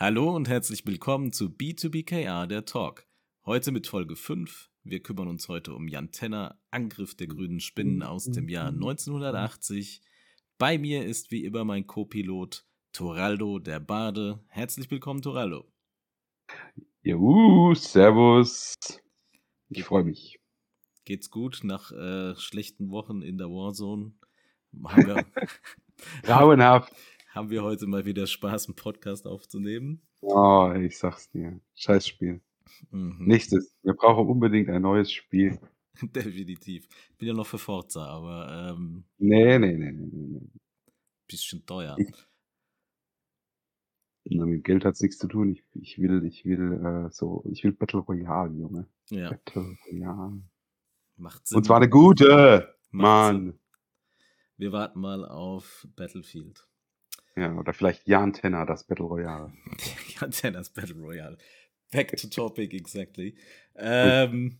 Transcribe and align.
Hallo 0.00 0.30
und 0.30 0.48
herzlich 0.48 0.86
willkommen 0.86 1.32
zu 1.32 1.46
B2BKR, 1.46 2.46
der 2.46 2.64
Talk. 2.64 3.08
Heute 3.44 3.72
mit 3.72 3.88
Folge 3.88 4.14
5. 4.14 4.70
Wir 4.84 5.02
kümmern 5.02 5.26
uns 5.26 5.48
heute 5.48 5.74
um 5.74 5.88
Jan 5.88 6.12
Tenner, 6.12 6.56
Angriff 6.70 7.16
der 7.16 7.26
grünen 7.26 7.58
Spinnen 7.58 8.04
aus 8.04 8.26
dem 8.26 8.48
Jahr 8.48 8.68
1980. 8.68 10.00
Bei 10.56 10.78
mir 10.78 11.04
ist 11.04 11.32
wie 11.32 11.44
immer 11.44 11.64
mein 11.64 11.88
Co-Pilot 11.88 12.64
Toraldo 12.92 13.58
der 13.58 13.80
Bade. 13.80 14.38
Herzlich 14.46 14.88
willkommen, 14.88 15.20
Toraldo. 15.20 15.68
Juhu, 17.02 17.74
servus. 17.74 18.76
Ich 19.68 19.82
freue 19.82 20.04
mich. 20.04 20.38
Geht's 21.06 21.28
gut 21.28 21.62
nach 21.64 21.90
äh, 21.90 22.36
schlechten 22.36 22.92
Wochen 22.92 23.20
in 23.20 23.36
der 23.36 23.48
Warzone? 23.48 24.12
Haben 24.84 25.06
wir, 25.08 25.26
Grauenhaft. 26.22 26.92
Haben 27.28 27.50
wir 27.50 27.62
heute 27.62 27.86
mal 27.86 28.04
wieder 28.04 28.26
Spaß, 28.26 28.66
einen 28.68 28.76
Podcast 28.76 29.26
aufzunehmen? 29.26 30.02
Oh, 30.20 30.72
ich 30.76 30.98
sag's 30.98 31.30
dir. 31.30 31.60
Scheiß 31.74 32.06
Mhm. 32.90 33.16
Nächstes. 33.20 33.74
Wir 33.82 33.94
brauchen 33.94 34.28
unbedingt 34.28 34.68
ein 34.68 34.82
neues 34.82 35.10
Spiel. 35.12 35.58
Definitiv. 36.02 36.86
Bin 37.16 37.28
ja 37.28 37.34
noch 37.34 37.46
für 37.46 37.58
Forza, 37.58 38.04
aber 38.06 38.74
ähm, 38.76 39.04
Nee, 39.18 39.58
nee, 39.58 39.76
nee, 39.76 39.92
nee, 39.92 40.06
nee. 40.12 40.40
nee. 40.40 40.50
bisschen 41.26 41.64
teuer. 41.66 41.96
Ich- 41.98 42.10
Na, 44.30 44.44
mit 44.44 44.64
Geld 44.64 44.84
hat's 44.84 45.00
nichts 45.00 45.16
zu 45.18 45.26
tun. 45.28 45.50
Ich, 45.52 45.64
ich 45.74 45.98
will, 45.98 46.24
ich 46.26 46.44
will, 46.44 46.72
äh, 47.06 47.10
so, 47.10 47.42
ich 47.50 47.64
will 47.64 47.72
Battle 47.72 48.00
Royale, 48.00 48.52
Junge. 48.54 48.86
Ja, 49.08 49.30
Battle 49.30 49.76
Royale. 49.90 50.42
macht 51.16 51.46
Sinn. 51.48 51.56
Und 51.56 51.64
zwar 51.64 51.78
eine 51.78 51.88
gute. 51.88 52.74
Macht 52.90 53.34
Sinn. 53.34 53.44
Mann. 53.46 53.58
Wir 54.58 54.72
warten 54.72 55.00
mal 55.00 55.24
auf 55.24 55.86
Battlefield. 55.96 56.67
Ja, 57.38 57.56
oder 57.56 57.72
vielleicht 57.72 58.08
Jan 58.08 58.32
Tenner, 58.32 58.66
das 58.66 58.84
Battle 58.84 59.04
Royale. 59.04 59.52
ja, 60.20 60.26
Tennis 60.26 60.70
Battle 60.70 60.96
Royale. 60.96 61.38
Back 61.92 62.16
to 62.16 62.26
topic, 62.26 62.74
exactly. 62.74 63.36
Ähm, 63.76 64.58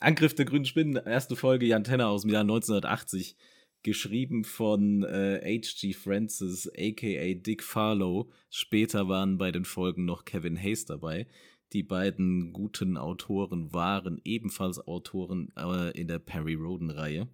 Angriff 0.00 0.34
der 0.34 0.44
grünen 0.44 0.64
Spinnen, 0.64 0.96
erste 0.96 1.36
Folge 1.36 1.66
Jan 1.66 1.84
Tenner 1.84 2.08
aus 2.08 2.22
dem 2.22 2.32
Jahr 2.32 2.42
1980, 2.42 3.36
geschrieben 3.84 4.42
von 4.42 5.04
äh, 5.04 5.40
H.G. 5.40 5.92
Francis, 5.92 6.68
aka 6.76 7.34
Dick 7.34 7.62
Farlow. 7.62 8.28
Später 8.50 9.08
waren 9.08 9.38
bei 9.38 9.52
den 9.52 9.64
Folgen 9.64 10.04
noch 10.04 10.24
Kevin 10.24 10.60
Hayes 10.60 10.84
dabei. 10.84 11.28
Die 11.72 11.84
beiden 11.84 12.52
guten 12.52 12.96
Autoren 12.96 13.72
waren 13.72 14.20
ebenfalls 14.24 14.84
Autoren 14.84 15.52
äh, 15.56 15.92
in 15.92 16.08
der 16.08 16.18
Perry 16.18 16.54
Roden-Reihe, 16.54 17.28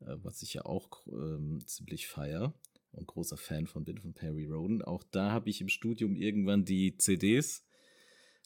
äh, 0.00 0.16
was 0.22 0.42
ich 0.42 0.54
ja 0.54 0.64
auch 0.64 1.04
ähm, 1.08 1.60
ziemlich 1.66 2.06
feier 2.06 2.54
und 2.92 3.06
großer 3.06 3.36
Fan 3.36 3.66
von 3.66 3.84
bin, 3.84 3.98
von 3.98 4.14
Perry 4.14 4.46
Roden. 4.46 4.82
Auch 4.82 5.04
da 5.10 5.30
habe 5.30 5.50
ich 5.50 5.60
im 5.60 5.68
Studium 5.68 6.16
irgendwann 6.16 6.64
die 6.64 6.96
CDs 6.96 7.64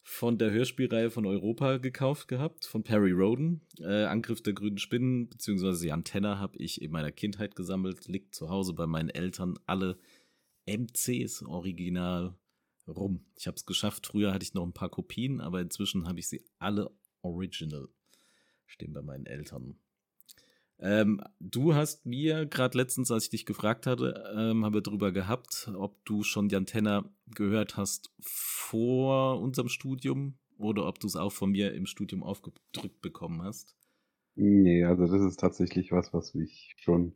von 0.05 0.37
der 0.37 0.51
Hörspielreihe 0.51 1.11
von 1.11 1.27
Europa 1.27 1.79
gekauft 1.79 2.29
gehabt, 2.29 2.65
von 2.65 2.83
Perry 2.83 3.13
Roden. 3.13 3.61
Äh, 3.79 4.05
Angriff 4.05 4.43
der 4.43 4.53
grünen 4.53 4.79
Spinnen, 4.79 5.29
beziehungsweise 5.29 5.85
die 5.85 5.93
Antenne 5.93 6.39
habe 6.39 6.59
ich 6.59 6.83
in 6.83 6.91
meiner 6.91 7.13
Kindheit 7.13 7.55
gesammelt, 7.55 8.09
liegt 8.09 8.35
zu 8.35 8.49
Hause 8.49 8.73
bei 8.73 8.87
meinen 8.87 9.11
Eltern 9.11 9.59
alle 9.67 9.99
MCs 10.67 11.43
original 11.43 12.37
rum. 12.89 13.25
Ich 13.37 13.47
habe 13.47 13.57
es 13.57 13.65
geschafft, 13.65 14.07
früher 14.07 14.33
hatte 14.33 14.45
ich 14.45 14.55
noch 14.55 14.65
ein 14.65 14.73
paar 14.73 14.91
Kopien, 14.91 15.41
aber 15.41 15.61
inzwischen 15.61 16.09
habe 16.09 16.19
ich 16.19 16.29
sie 16.29 16.45
alle 16.59 16.91
original. 17.23 17.89
Stehen 18.67 18.93
bei 18.93 19.03
meinen 19.03 19.27
Eltern. 19.27 19.77
Ähm, 20.83 21.21
du 21.39 21.75
hast 21.75 22.05
mir 22.07 22.45
gerade 22.47 22.77
letztens, 22.77 23.13
als 23.13 23.25
ich 23.25 23.31
dich 23.31 23.47
gefragt 23.47 23.87
hatte, 23.87 24.25
ähm, 24.37 24.65
haben 24.65 24.75
wir 24.75 24.81
darüber 24.81 25.13
gehabt, 25.13 25.71
ob 25.77 26.05
du 26.05 26.25
schon 26.25 26.49
die 26.49 26.57
Antenne 26.57 27.05
gehört 27.33 27.77
hast 27.77 28.13
vor 28.21 29.41
unserem 29.41 29.69
Studium 29.69 30.39
oder 30.59 30.89
ob 30.89 30.99
du 30.99 31.07
es 31.07 31.15
auch 31.15 31.31
von 31.31 31.53
mir 31.53 31.73
im 31.73 31.87
Studium 31.87 32.25
aufgedrückt 32.25 33.01
bekommen 33.01 33.43
hast. 33.43 33.77
Nee, 34.35 34.85
also 34.85 35.07
das 35.07 35.23
ist 35.23 35.39
tatsächlich 35.39 35.93
was, 35.93 36.13
was 36.13 36.35
ich 36.35 36.75
schon 36.81 37.15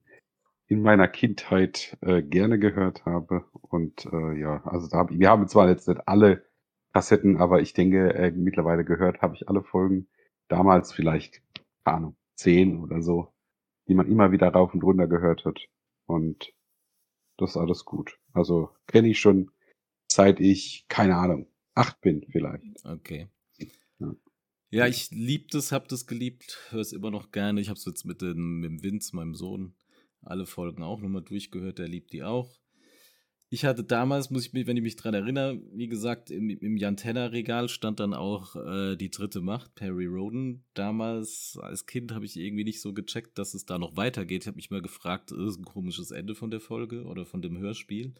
in 0.69 0.83
meiner 0.83 1.09
Kindheit 1.09 1.97
äh, 2.03 2.23
gerne 2.23 2.61
gehört 2.61 3.05
habe. 3.05 3.47
Und 3.53 4.07
äh, 4.13 4.39
ja, 4.39 4.63
also 4.65 4.89
da 4.89 4.99
hab 4.99 5.11
wir 5.11 5.29
haben 5.29 5.49
zwar 5.49 5.69
jetzt 5.69 5.89
nicht 5.89 6.07
alle 6.07 6.45
Kassetten, 6.93 7.37
aber 7.37 7.61
ich 7.61 7.73
denke, 7.73 8.15
äh, 8.15 8.31
mittlerweile 8.31 8.85
gehört 8.85 9.23
habe 9.23 9.35
ich 9.35 9.49
alle 9.49 9.63
Folgen. 9.63 10.09
Damals 10.49 10.93
vielleicht, 10.93 11.43
keine 11.85 11.97
Ahnung, 11.97 12.17
zehn 12.37 12.81
oder 12.81 13.03
so, 13.03 13.33
die 13.89 13.95
man 13.95 14.09
immer 14.09 14.33
wieder 14.33 14.49
rauf 14.49 14.75
und 14.75 14.83
runter 14.83 15.07
gehört 15.07 15.45
hat. 15.45 15.61
Und 16.07 16.53
das 17.37 17.51
ist 17.51 17.57
alles 17.57 17.85
gut. 17.85 18.19
Also 18.33 18.71
kenne 18.87 19.09
ich 19.09 19.21
schon, 19.21 19.51
seit 20.09 20.41
ich, 20.41 20.87
keine 20.89 21.17
Ahnung, 21.17 21.49
acht 21.75 22.01
bin 22.01 22.25
vielleicht. 22.31 22.85
Okay. 22.85 23.29
Ja. 23.99 24.15
Ja, 24.71 24.87
ich 24.87 25.11
lieb 25.11 25.51
das, 25.53 25.71
hab 25.71 25.89
das 25.89 26.07
geliebt, 26.07 26.59
höre 26.71 26.81
es 26.81 26.93
immer 26.93 27.11
noch 27.11 27.31
gerne. 27.31 27.61
Ich 27.61 27.69
habe 27.69 27.79
es 27.79 27.85
jetzt 27.85 28.05
mit, 28.05 28.21
den, 28.21 28.59
mit 28.59 28.71
dem 28.71 28.83
Vince, 28.83 29.15
meinem 29.15 29.35
Sohn, 29.35 29.75
alle 30.23 30.45
Folgen 30.45 30.83
auch 30.83 31.01
nochmal 31.01 31.23
durchgehört. 31.23 31.79
Der 31.79 31.89
liebt 31.89 32.13
die 32.13 32.25
auch. 32.25 32.59
Ich 33.49 33.65
hatte 33.65 33.85
damals, 33.85 34.31
muss 34.31 34.47
ich 34.47 34.53
mich, 34.53 34.67
wenn 34.67 34.77
ich 34.77 34.83
mich 34.83 34.97
dran 34.97 35.15
erinnere, 35.15 35.61
wie 35.73 35.87
gesagt, 35.87 36.33
im, 36.33 36.51
im 36.51 36.77
Jantenna-Regal 36.77 37.69
stand 37.69 38.01
dann 38.01 38.13
auch 38.13 38.57
äh, 38.57 38.97
die 38.97 39.11
dritte 39.11 39.41
Macht, 39.41 39.77
Perry 39.77 40.07
Roden. 40.07 40.65
Damals 40.75 41.57
als 41.63 41.87
Kind 41.87 42.11
habe 42.13 42.25
ich 42.25 42.37
irgendwie 42.37 42.65
nicht 42.65 42.81
so 42.81 42.93
gecheckt, 42.93 43.39
dass 43.39 43.55
es 43.55 43.65
da 43.65 43.79
noch 43.79 43.97
weitergeht. 43.97 44.43
Ich 44.43 44.47
habe 44.49 44.57
mich 44.57 44.71
mal 44.71 44.83
gefragt, 44.83 45.31
ist 45.31 45.59
ein 45.59 45.65
komisches 45.65 46.11
Ende 46.11 46.35
von 46.35 46.51
der 46.51 46.61
Folge 46.61 47.05
oder 47.05 47.25
von 47.25 47.41
dem 47.41 47.57
Hörspiel. 47.57 48.15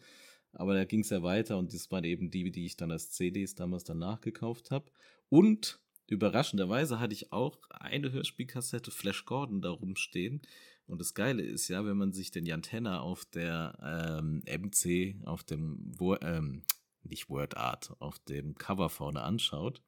Aber 0.53 0.73
da 0.73 0.85
ging 0.85 1.01
es 1.01 1.09
ja 1.09 1.21
weiter 1.21 1.57
und 1.57 1.73
das 1.73 1.91
waren 1.91 2.05
eben 2.05 2.31
die, 2.31 2.49
die 2.49 2.65
ich 2.65 2.77
dann 2.77 2.91
als 2.91 3.11
CDs 3.11 3.53
damals 3.53 3.83
dann 3.83 3.99
nachgekauft 3.99 4.71
habe. 4.71 4.89
Und 5.27 5.81
überraschenderweise 6.07 7.01
hatte 7.01 7.13
ich 7.13 7.33
auch 7.33 7.59
eine 7.69 8.13
Hörspielkassette 8.13 8.91
Flash 8.91 9.25
Gordon 9.25 9.61
da 9.61 9.71
rumstehen. 9.71 10.41
Und 10.87 10.99
das 10.99 11.13
Geile 11.13 11.43
ist 11.43 11.67
ja, 11.67 11.85
wenn 11.85 11.97
man 11.97 12.13
sich 12.13 12.31
den 12.31 12.45
Jantenna 12.45 13.01
auf 13.01 13.25
der 13.25 13.77
ähm, 14.21 14.41
MC, 14.45 15.15
auf 15.25 15.43
dem, 15.43 15.91
Wo 15.97 16.15
ähm, 16.15 16.63
nicht 17.03 17.29
Word 17.29 17.57
Art, 17.57 17.93
auf 17.99 18.19
dem 18.19 18.55
Cover 18.55 18.89
vorne 18.89 19.21
anschaut, 19.21 19.81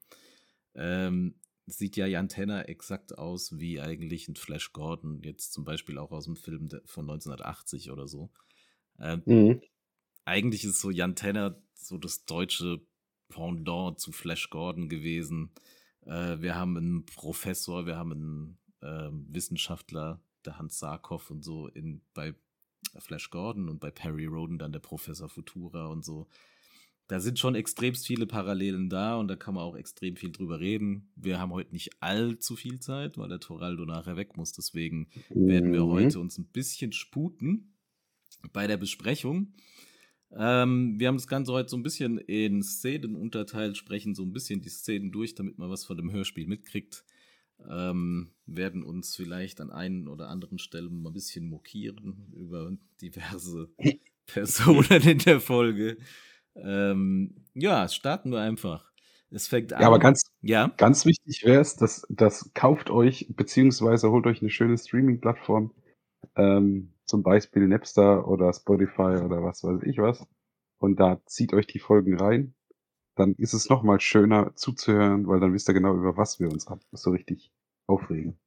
ähm, 0.75 1.35
sieht 1.67 1.95
ja 1.97 2.05
Jantenna 2.05 2.63
exakt 2.63 3.17
aus 3.17 3.59
wie 3.59 3.79
eigentlich 3.79 4.27
ein 4.27 4.35
Flash 4.35 4.73
Gordon, 4.73 5.21
jetzt 5.23 5.53
zum 5.53 5.63
Beispiel 5.65 5.97
auch 5.97 6.11
aus 6.11 6.25
dem 6.25 6.35
Film 6.35 6.69
von 6.85 7.09
1980 7.09 7.91
oder 7.91 8.07
so. 8.07 8.31
Ähm, 8.99 9.23
Mhm. 9.25 9.61
eigentlich 10.25 10.63
ist 10.65 10.81
so 10.81 10.91
Jan 10.91 11.15
Tenner 11.15 11.61
so 11.73 11.97
das 11.97 12.25
deutsche 12.25 12.81
Pendant 13.29 13.99
zu 13.99 14.11
Flash 14.11 14.49
Gordon 14.49 14.89
gewesen. 14.89 15.51
Äh, 16.01 16.41
wir 16.41 16.55
haben 16.55 16.77
einen 16.77 17.05
Professor, 17.05 17.85
wir 17.85 17.95
haben 17.97 18.11
einen 18.11 18.57
ähm, 18.81 19.27
Wissenschaftler, 19.29 20.21
der 20.45 20.57
Hans 20.57 20.79
Sarkoff 20.79 21.29
und 21.31 21.43
so 21.43 21.67
in, 21.67 22.01
bei 22.13 22.33
Flash 22.97 23.29
Gordon 23.29 23.69
und 23.69 23.79
bei 23.79 23.91
Perry 23.91 24.25
Roden 24.25 24.57
dann 24.57 24.71
der 24.71 24.79
Professor 24.79 25.29
Futura 25.29 25.87
und 25.87 26.03
so. 26.05 26.27
Da 27.07 27.19
sind 27.19 27.39
schon 27.39 27.55
extremst 27.55 28.05
viele 28.05 28.27
Parallelen 28.27 28.87
da 28.89 29.15
und 29.17 29.27
da 29.29 29.35
kann 29.35 29.55
man 29.55 29.63
auch 29.63 29.75
extrem 29.75 30.15
viel 30.15 30.31
drüber 30.31 30.59
reden. 30.59 31.11
Wir 31.15 31.39
haben 31.39 31.51
heute 31.51 31.71
nicht 31.73 32.01
allzu 32.03 32.55
viel 32.55 32.79
Zeit, 32.79 33.17
weil 33.17 33.29
der 33.29 33.39
Toraldo 33.39 33.83
nachher 33.85 34.15
weg 34.15 34.37
muss. 34.37 34.51
Deswegen 34.53 35.09
werden 35.29 35.73
wir 35.73 35.85
Mhm. 35.85 35.89
heute 35.89 36.19
uns 36.19 36.37
ein 36.37 36.45
bisschen 36.45 36.91
sputen 36.91 37.73
bei 38.53 38.67
der 38.67 38.77
Besprechung. 38.77 39.53
Ähm, 40.31 40.99
wir 40.99 41.07
haben 41.07 41.17
das 41.17 41.27
Ganze 41.27 41.51
heute 41.51 41.69
so 41.69 41.77
ein 41.77 41.81
bisschen 41.83 42.19
in 42.19 42.61
Szenen 42.61 43.15
unterteilt, 43.15 43.75
sprechen 43.77 44.13
so 44.13 44.21
ein 44.23 44.31
bisschen 44.31 44.61
die 44.61 44.69
Szenen 44.69 45.11
durch, 45.11 45.33
damit 45.33 45.57
man 45.57 45.71
was 45.71 45.85
von 45.85 45.97
dem 45.97 46.11
Hörspiel 46.11 46.45
mitkriegt. 46.45 47.03
Ähm, 47.67 48.31
werden 48.45 48.83
uns 48.83 49.15
vielleicht 49.15 49.61
an 49.61 49.71
einen 49.71 50.07
oder 50.07 50.29
anderen 50.29 50.59
Stellen 50.59 51.01
mal 51.01 51.09
ein 51.09 51.13
bisschen 51.13 51.45
mokieren 51.49 52.31
über 52.35 52.71
diverse 53.01 53.69
Personen 54.25 55.01
in 55.03 55.17
der 55.19 55.39
Folge. 55.39 55.97
Ähm, 56.55 57.45
ja, 57.53 57.87
starten 57.87 58.31
wir 58.31 58.41
einfach. 58.41 58.89
Es 59.31 59.47
fängt 59.47 59.73
an. 59.73 59.81
Ja, 59.81 59.87
aber 59.87 59.99
ganz, 59.99 60.21
Ja, 60.41 60.71
Ganz 60.77 61.05
wichtig 61.05 61.43
wäre 61.45 61.61
es, 61.61 61.75
dass 61.75 62.05
das 62.09 62.51
kauft 62.53 62.89
euch 62.89 63.27
beziehungsweise 63.29 64.09
holt 64.09 64.25
euch 64.25 64.41
eine 64.41 64.49
schöne 64.49 64.77
Streaming-Plattform, 64.77 65.71
ähm, 66.35 66.93
zum 67.05 67.23
Beispiel 67.23 67.67
Napster 67.67 68.27
oder 68.27 68.51
Spotify 68.53 69.21
oder 69.23 69.43
was 69.43 69.63
weiß 69.63 69.83
ich 69.83 69.97
was, 69.99 70.25
und 70.79 70.99
da 70.99 71.21
zieht 71.25 71.53
euch 71.53 71.67
die 71.67 71.79
Folgen 71.79 72.17
rein. 72.19 72.55
Dann 73.19 73.35
ist 73.35 73.51
es 73.51 73.69
noch 73.69 73.83
mal 73.83 73.99
schöner 73.99 74.55
zuzuhören, 74.55 75.27
weil 75.27 75.41
dann 75.41 75.53
wisst 75.53 75.67
ihr 75.69 75.73
genau 75.73 75.93
über 75.93 76.15
was 76.15 76.39
wir 76.39 76.49
uns 76.49 76.65
so 76.93 77.11
richtig 77.11 77.51
aufregen. 77.85 78.39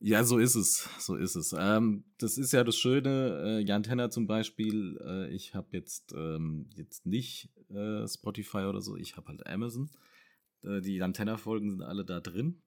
Ja, 0.00 0.22
so 0.22 0.36
ist 0.36 0.54
es. 0.54 0.86
So 0.98 1.16
ist 1.16 1.34
es. 1.34 1.54
Ähm, 1.58 2.04
das 2.18 2.36
ist 2.36 2.52
ja 2.52 2.62
das 2.62 2.76
Schöne. 2.76 3.42
Äh, 3.42 3.64
Jan 3.64 3.82
Tenner 3.82 4.10
zum 4.10 4.26
Beispiel. 4.26 4.98
Äh, 5.02 5.34
ich 5.34 5.54
habe 5.54 5.68
jetzt, 5.70 6.12
ähm, 6.12 6.68
jetzt 6.76 7.06
nicht 7.06 7.48
äh, 7.70 8.06
Spotify 8.06 8.64
oder 8.68 8.82
so. 8.82 8.96
Ich 8.96 9.16
habe 9.16 9.28
halt 9.28 9.46
Amazon. 9.46 9.88
Äh, 10.62 10.82
die 10.82 10.96
Jan 10.96 11.14
Tenner-Folgen 11.14 11.70
sind 11.70 11.80
alle 11.82 12.04
da 12.04 12.20
drin. 12.20 12.60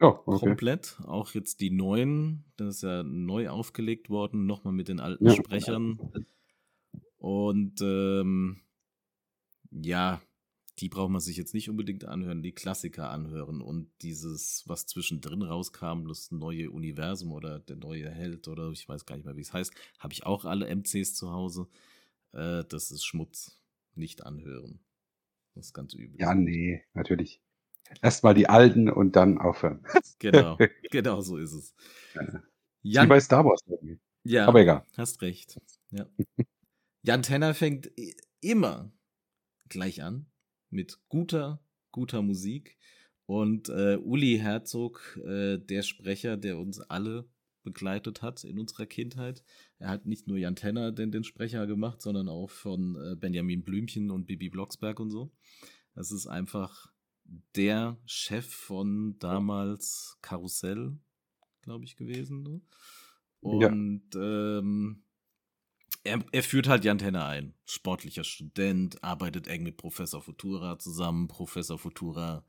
Oh, 0.00 0.18
okay. 0.26 0.46
Komplett. 0.46 1.00
Auch 1.06 1.32
jetzt 1.32 1.60
die 1.60 1.70
neuen. 1.70 2.44
Das 2.58 2.76
ist 2.76 2.82
ja 2.82 3.02
neu 3.02 3.48
aufgelegt 3.48 4.10
worden. 4.10 4.44
Nochmal 4.44 4.74
mit 4.74 4.88
den 4.88 5.00
alten 5.00 5.24
Ja. 5.24 5.32
Sprechern. 5.34 5.98
Und 7.16 7.80
ähm, 7.80 8.60
ja, 9.70 10.20
die 10.80 10.88
braucht 10.88 11.10
man 11.10 11.20
sich 11.20 11.36
jetzt 11.36 11.54
nicht 11.54 11.70
unbedingt 11.70 12.04
anhören, 12.04 12.42
die 12.42 12.52
Klassiker 12.52 13.10
anhören 13.10 13.60
und 13.60 13.90
dieses, 14.02 14.64
was 14.66 14.86
zwischendrin 14.86 15.42
rauskam, 15.42 16.08
das 16.08 16.32
neue 16.32 16.70
Universum 16.70 17.32
oder 17.32 17.60
der 17.60 17.76
neue 17.76 18.10
Held 18.10 18.48
oder 18.48 18.70
ich 18.70 18.88
weiß 18.88 19.06
gar 19.06 19.16
nicht 19.16 19.24
mehr, 19.24 19.36
wie 19.36 19.42
es 19.42 19.52
heißt, 19.52 19.72
habe 19.98 20.12
ich 20.12 20.26
auch 20.26 20.44
alle 20.44 20.66
MCs 20.66 21.14
zu 21.14 21.30
Hause. 21.30 21.68
Äh, 22.32 22.64
das 22.68 22.90
ist 22.90 23.04
Schmutz. 23.04 23.60
Nicht 23.94 24.26
anhören. 24.26 24.80
Das 25.54 25.66
ist 25.66 25.74
ganz 25.74 25.94
übel. 25.94 26.20
Ja, 26.20 26.34
nee, 26.34 26.82
natürlich. 26.94 27.40
Erstmal 28.02 28.34
die 28.34 28.48
alten 28.48 28.90
und 28.90 29.14
dann 29.16 29.38
aufhören. 29.38 29.84
Genau, 30.18 30.56
genau 30.90 31.20
so 31.20 31.36
ist 31.36 31.52
es. 31.52 31.74
Ja. 32.82 33.02
Wie 33.02 33.08
bei 33.08 33.20
Star 33.20 33.44
Wars 33.44 33.60
irgendwie. 33.66 34.00
Ja, 34.22 34.46
aber 34.46 34.62
egal. 34.62 34.86
Hast 34.96 35.20
recht. 35.20 35.60
Ja. 35.90 36.06
Jan 37.02 37.22
Tenner 37.22 37.52
fängt 37.52 37.90
immer 38.40 38.90
gleich 39.68 40.02
an 40.02 40.26
mit 40.74 40.98
guter, 41.08 41.60
guter 41.90 42.20
Musik. 42.20 42.76
Und 43.26 43.70
äh, 43.70 43.96
Uli 43.96 44.38
Herzog, 44.38 45.18
äh, 45.24 45.58
der 45.58 45.82
Sprecher, 45.82 46.36
der 46.36 46.58
uns 46.58 46.80
alle 46.80 47.26
begleitet 47.62 48.20
hat 48.20 48.44
in 48.44 48.58
unserer 48.58 48.84
Kindheit. 48.84 49.42
Er 49.78 49.88
hat 49.88 50.04
nicht 50.04 50.26
nur 50.28 50.36
Jan 50.36 50.56
Tenner 50.56 50.92
den, 50.92 51.10
den 51.10 51.24
Sprecher 51.24 51.66
gemacht, 51.66 52.02
sondern 52.02 52.28
auch 52.28 52.50
von 52.50 52.96
äh, 52.96 53.16
Benjamin 53.16 53.64
Blümchen 53.64 54.10
und 54.10 54.26
Bibi 54.26 54.50
Blocksberg 54.50 55.00
und 55.00 55.10
so. 55.10 55.32
Das 55.94 56.12
ist 56.12 56.26
einfach 56.26 56.92
der 57.56 57.98
Chef 58.04 58.46
von 58.46 59.18
damals 59.18 60.18
Karussell, 60.20 60.98
glaube 61.62 61.84
ich, 61.84 61.96
gewesen. 61.96 62.42
Ne? 62.42 62.60
Und 63.40 64.14
ja. 64.14 64.58
ähm, 64.58 65.04
er, 66.04 66.24
er, 66.32 66.42
führt 66.42 66.68
halt 66.68 66.84
Jan 66.84 66.98
Tenner 66.98 67.26
ein. 67.26 67.54
Sportlicher 67.64 68.24
Student, 68.24 69.02
arbeitet 69.02 69.48
eng 69.48 69.62
mit 69.62 69.76
Professor 69.76 70.22
Futura 70.22 70.78
zusammen. 70.78 71.28
Professor 71.28 71.78
Futura 71.78 72.44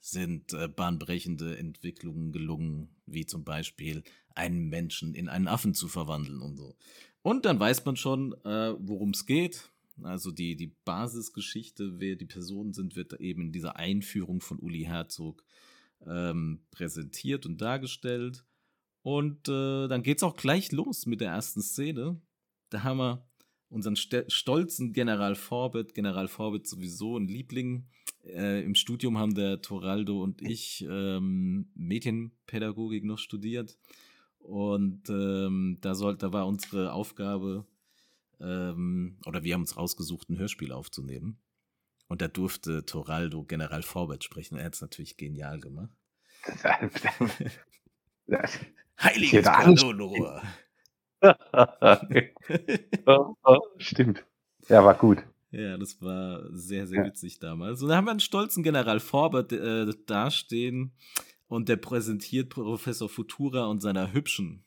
sind 0.00 0.52
äh, 0.52 0.68
bahnbrechende 0.68 1.56
Entwicklungen 1.56 2.32
gelungen, 2.32 2.88
wie 3.06 3.26
zum 3.26 3.44
Beispiel 3.44 4.02
einen 4.34 4.68
Menschen 4.68 5.14
in 5.14 5.28
einen 5.28 5.48
Affen 5.48 5.74
zu 5.74 5.88
verwandeln 5.88 6.40
und 6.40 6.56
so. 6.56 6.76
Und 7.22 7.44
dann 7.44 7.60
weiß 7.60 7.84
man 7.84 7.96
schon, 7.96 8.32
äh, 8.44 8.74
worum 8.78 9.10
es 9.10 9.26
geht. 9.26 9.70
Also 10.02 10.30
die, 10.30 10.56
die 10.56 10.74
Basisgeschichte, 10.84 12.00
wer 12.00 12.16
die 12.16 12.26
Personen 12.26 12.72
sind, 12.72 12.96
wird 12.96 13.14
eben 13.20 13.42
in 13.42 13.52
dieser 13.52 13.76
Einführung 13.76 14.40
von 14.40 14.58
Uli 14.58 14.84
Herzog 14.84 15.44
ähm, 16.06 16.66
präsentiert 16.70 17.46
und 17.46 17.60
dargestellt. 17.60 18.44
Und 19.02 19.48
äh, 19.48 19.88
dann 19.88 20.02
es 20.04 20.22
auch 20.22 20.36
gleich 20.36 20.72
los 20.72 21.06
mit 21.06 21.20
der 21.20 21.30
ersten 21.30 21.62
Szene. 21.62 22.20
Da 22.70 22.82
haben 22.82 22.98
wir 22.98 23.26
unseren 23.68 23.96
stolzen 23.96 24.92
General 24.92 25.34
Forbett, 25.34 25.94
General 25.94 26.28
Forbett 26.28 26.66
sowieso 26.66 27.18
ein 27.18 27.26
Liebling. 27.26 27.88
Äh, 28.24 28.64
Im 28.64 28.74
Studium 28.74 29.18
haben 29.18 29.34
der 29.34 29.62
Toraldo 29.62 30.22
und 30.22 30.42
ich 30.42 30.84
ähm, 30.88 31.70
Medienpädagogik 31.74 33.04
noch 33.04 33.18
studiert. 33.18 33.78
Und 34.38 35.08
ähm, 35.08 35.78
da, 35.80 35.94
soll, 35.94 36.16
da 36.16 36.32
war 36.32 36.46
unsere 36.46 36.92
Aufgabe, 36.92 37.66
ähm, 38.40 39.18
oder 39.26 39.42
wir 39.42 39.54
haben 39.54 39.62
uns 39.62 39.76
rausgesucht, 39.76 40.28
ein 40.28 40.38
Hörspiel 40.38 40.70
aufzunehmen. 40.70 41.38
Und 42.06 42.20
da 42.20 42.28
durfte 42.28 42.84
Toraldo 42.84 43.44
General 43.44 43.82
Forbett 43.82 44.22
sprechen. 44.22 44.58
Er 44.58 44.66
hat 44.66 44.74
es 44.74 44.82
natürlich 44.82 45.16
genial 45.16 45.58
gemacht. 45.58 45.90
Heiliges 49.02 49.46
Kanonenrohr. 49.46 50.42
Stimmt. 53.78 54.24
Ja, 54.68 54.84
war 54.84 54.94
gut. 54.94 55.24
Ja, 55.50 55.76
das 55.76 56.00
war 56.02 56.48
sehr, 56.52 56.86
sehr 56.86 57.00
ja. 57.00 57.06
witzig 57.06 57.38
damals. 57.38 57.82
Und 57.82 57.88
da 57.88 57.96
haben 57.96 58.06
wir 58.06 58.10
einen 58.10 58.20
stolzen 58.20 58.62
General 58.62 58.98
Forbert 58.98 59.52
äh, 59.52 59.86
dastehen 60.06 60.92
und 61.46 61.68
der 61.68 61.76
präsentiert 61.76 62.48
Professor 62.48 63.08
Futura 63.08 63.66
und 63.66 63.80
seiner 63.80 64.12
hübschen, 64.12 64.64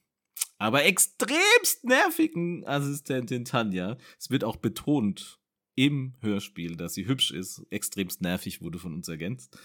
aber 0.57 0.85
extremst 0.85 1.83
nervigen 1.83 2.65
Assistentin 2.65 3.43
Tanja. 3.43 3.97
Es 4.17 4.29
wird 4.29 4.43
auch 4.43 4.55
betont 4.55 5.39
im 5.75 6.15
Hörspiel, 6.21 6.75
dass 6.75 6.93
sie 6.93 7.05
hübsch 7.05 7.31
ist. 7.31 7.65
Extremst 7.69 8.21
nervig 8.21 8.61
wurde 8.61 8.79
von 8.79 8.93
uns 8.93 9.07
ergänzt. 9.07 9.59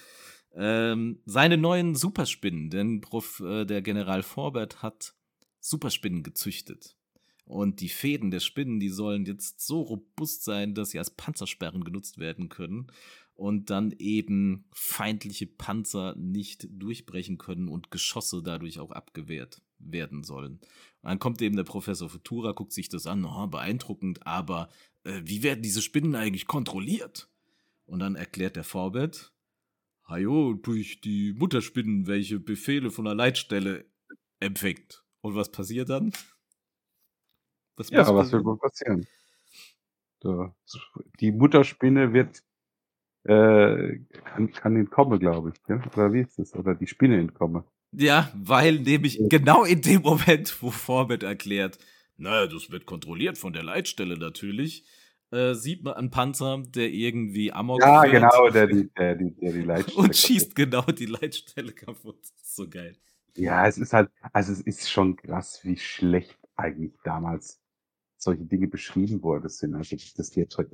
Ähm, 0.55 1.23
seine 1.25 1.56
neuen 1.56 1.95
Superspinnen, 1.95 2.69
denn 2.69 3.00
Prof, 3.00 3.41
äh, 3.41 3.65
der 3.65 3.81
General 3.81 4.23
Forbert 4.23 4.83
hat 4.83 5.15
Superspinnen 5.62 6.23
gezüchtet. 6.23 6.97
Und 7.44 7.81
die 7.81 7.88
Fäden 7.88 8.31
der 8.31 8.41
Spinnen, 8.41 8.81
die 8.81 8.88
sollen 8.88 9.25
jetzt 9.25 9.61
so 9.67 9.82
robust 9.82 10.44
sein, 10.44 10.75
dass 10.75 10.91
sie 10.91 10.99
als 10.99 11.11
Panzersperren 11.11 11.85
genutzt 11.85 12.19
werden 12.19 12.49
können 12.49 12.87
und 13.35 13.70
dann 13.70 13.93
eben 13.99 14.67
feindliche 14.73 15.47
Panzer 15.47 16.14
nicht 16.17 16.69
durchbrechen 16.70 17.38
können 17.38 17.69
und 17.69 17.91
Geschosse 17.91 18.43
dadurch 18.43 18.79
auch 18.79 18.91
abgewehrt 18.91 19.62
werden 19.79 20.23
sollen. 20.23 20.55
Und 20.55 21.09
dann 21.09 21.19
kommt 21.19 21.43
eben 21.43 21.56
der 21.56 21.64
Professor 21.64 22.09
Futura, 22.09 22.53
guckt 22.53 22.73
sich 22.73 22.88
das 22.88 23.06
an, 23.06 23.25
oh, 23.25 23.47
beeindruckend, 23.47 24.26
aber 24.26 24.69
äh, 25.05 25.20
wie 25.25 25.43
werden 25.43 25.62
diese 25.62 25.82
Spinnen 25.82 26.14
eigentlich 26.14 26.47
kontrolliert? 26.47 27.29
Und 27.87 27.99
dann 27.99 28.14
erklärt 28.14 28.56
der 28.56 28.64
Forbett, 28.64 29.32
Hajo, 30.09 30.55
durch 30.55 31.00
die 31.00 31.32
Mutterspinnen, 31.32 32.06
welche 32.06 32.38
Befehle 32.38 32.91
von 32.91 33.05
der 33.05 33.14
Leitstelle 33.14 33.87
empfängt. 34.41 35.01
Und 35.23 35.35
was 35.35 35.51
passiert 35.51 35.89
dann? 35.89 36.13
Was 37.77 37.89
ja, 37.89 38.15
was 38.15 38.31
wird 38.31 38.45
wohl 38.45 38.59
passieren? 38.59 39.07
Die 41.21 41.33
Mutterspinne 41.33 42.13
wird 42.13 42.43
äh, 43.25 43.99
kann, 44.25 44.53
kann 44.53 44.77
entkommen, 44.77 45.19
glaube 45.19 45.55
ich. 45.55 45.69
Ja? 45.69 45.83
Oder 45.93 46.13
wie 46.13 46.21
ist 46.21 46.39
das? 46.39 46.55
Oder 46.55 46.75
die 46.75 46.87
Spinne 46.87 47.19
entkommen. 47.19 47.65
Ja, 47.93 48.33
weil 48.35 48.81
nämlich 48.81 49.19
genau 49.29 49.65
in 49.65 49.81
dem 49.81 50.03
Moment, 50.03 50.63
wo 50.63 50.71
Forbett 50.71 51.23
erklärt, 51.23 51.79
naja, 52.17 52.47
das 52.47 52.71
wird 52.71 52.87
kontrolliert 52.87 53.39
von 53.39 53.53
der 53.53 53.63
Leitstelle 53.63 54.19
natürlich, 54.19 54.85
äh, 55.31 55.55
sieht 55.55 55.83
man 55.85 55.95
einen 55.95 56.11
Panzer, 56.11 56.63
der 56.67 56.91
irgendwie 56.91 57.53
Amok 57.53 57.81
Ja, 57.81 58.05
genau, 58.05 58.49
der 58.53 58.67
die, 58.67 58.91
der, 58.97 59.15
die, 59.15 59.35
der 59.35 59.53
die 59.53 59.63
Leitstelle 59.63 59.99
Und 59.99 60.17
schießt 60.17 60.55
genau 60.55 60.83
die 60.83 61.07
Leitstelle 61.07 61.73
kaputt. 61.73 62.19
Das 62.23 62.31
ist 62.43 62.57
so 62.57 62.69
geil. 62.69 62.97
Ja, 63.34 63.67
es 63.67 63.79
ist 63.79 63.93
halt, 63.93 64.11
also 64.32 64.52
es 64.52 64.61
ist 64.61 64.90
schon 64.90 65.17
krass, 65.17 65.61
wie 65.62 65.76
schlecht 65.76 66.38
eigentlich 66.56 66.93
damals 67.05 67.61
solche 68.16 68.45
Dinge 68.45 68.68
beschrieben 68.68 69.23
worden 69.23 69.49
sind. 69.49 69.75
Also 69.75 69.97
das 70.16 70.30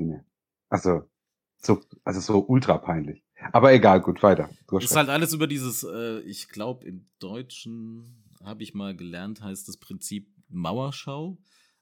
mehr. 0.06 0.24
Also 0.68 1.08
so, 1.56 1.80
also 2.04 2.20
so 2.20 2.46
ultra 2.46 2.78
peinlich. 2.78 3.24
Aber 3.52 3.72
egal, 3.72 4.00
gut, 4.00 4.22
weiter. 4.22 4.50
Das 4.70 4.84
ist 4.84 4.96
halt 4.96 5.08
alles 5.08 5.32
über 5.32 5.46
dieses, 5.46 5.84
äh, 5.84 6.20
ich 6.20 6.48
glaube, 6.48 6.86
im 6.86 7.08
Deutschen 7.18 8.24
habe 8.44 8.62
ich 8.62 8.74
mal 8.74 8.96
gelernt, 8.96 9.42
heißt 9.42 9.68
das 9.68 9.76
Prinzip 9.76 10.28
Mauerschau, 10.48 11.38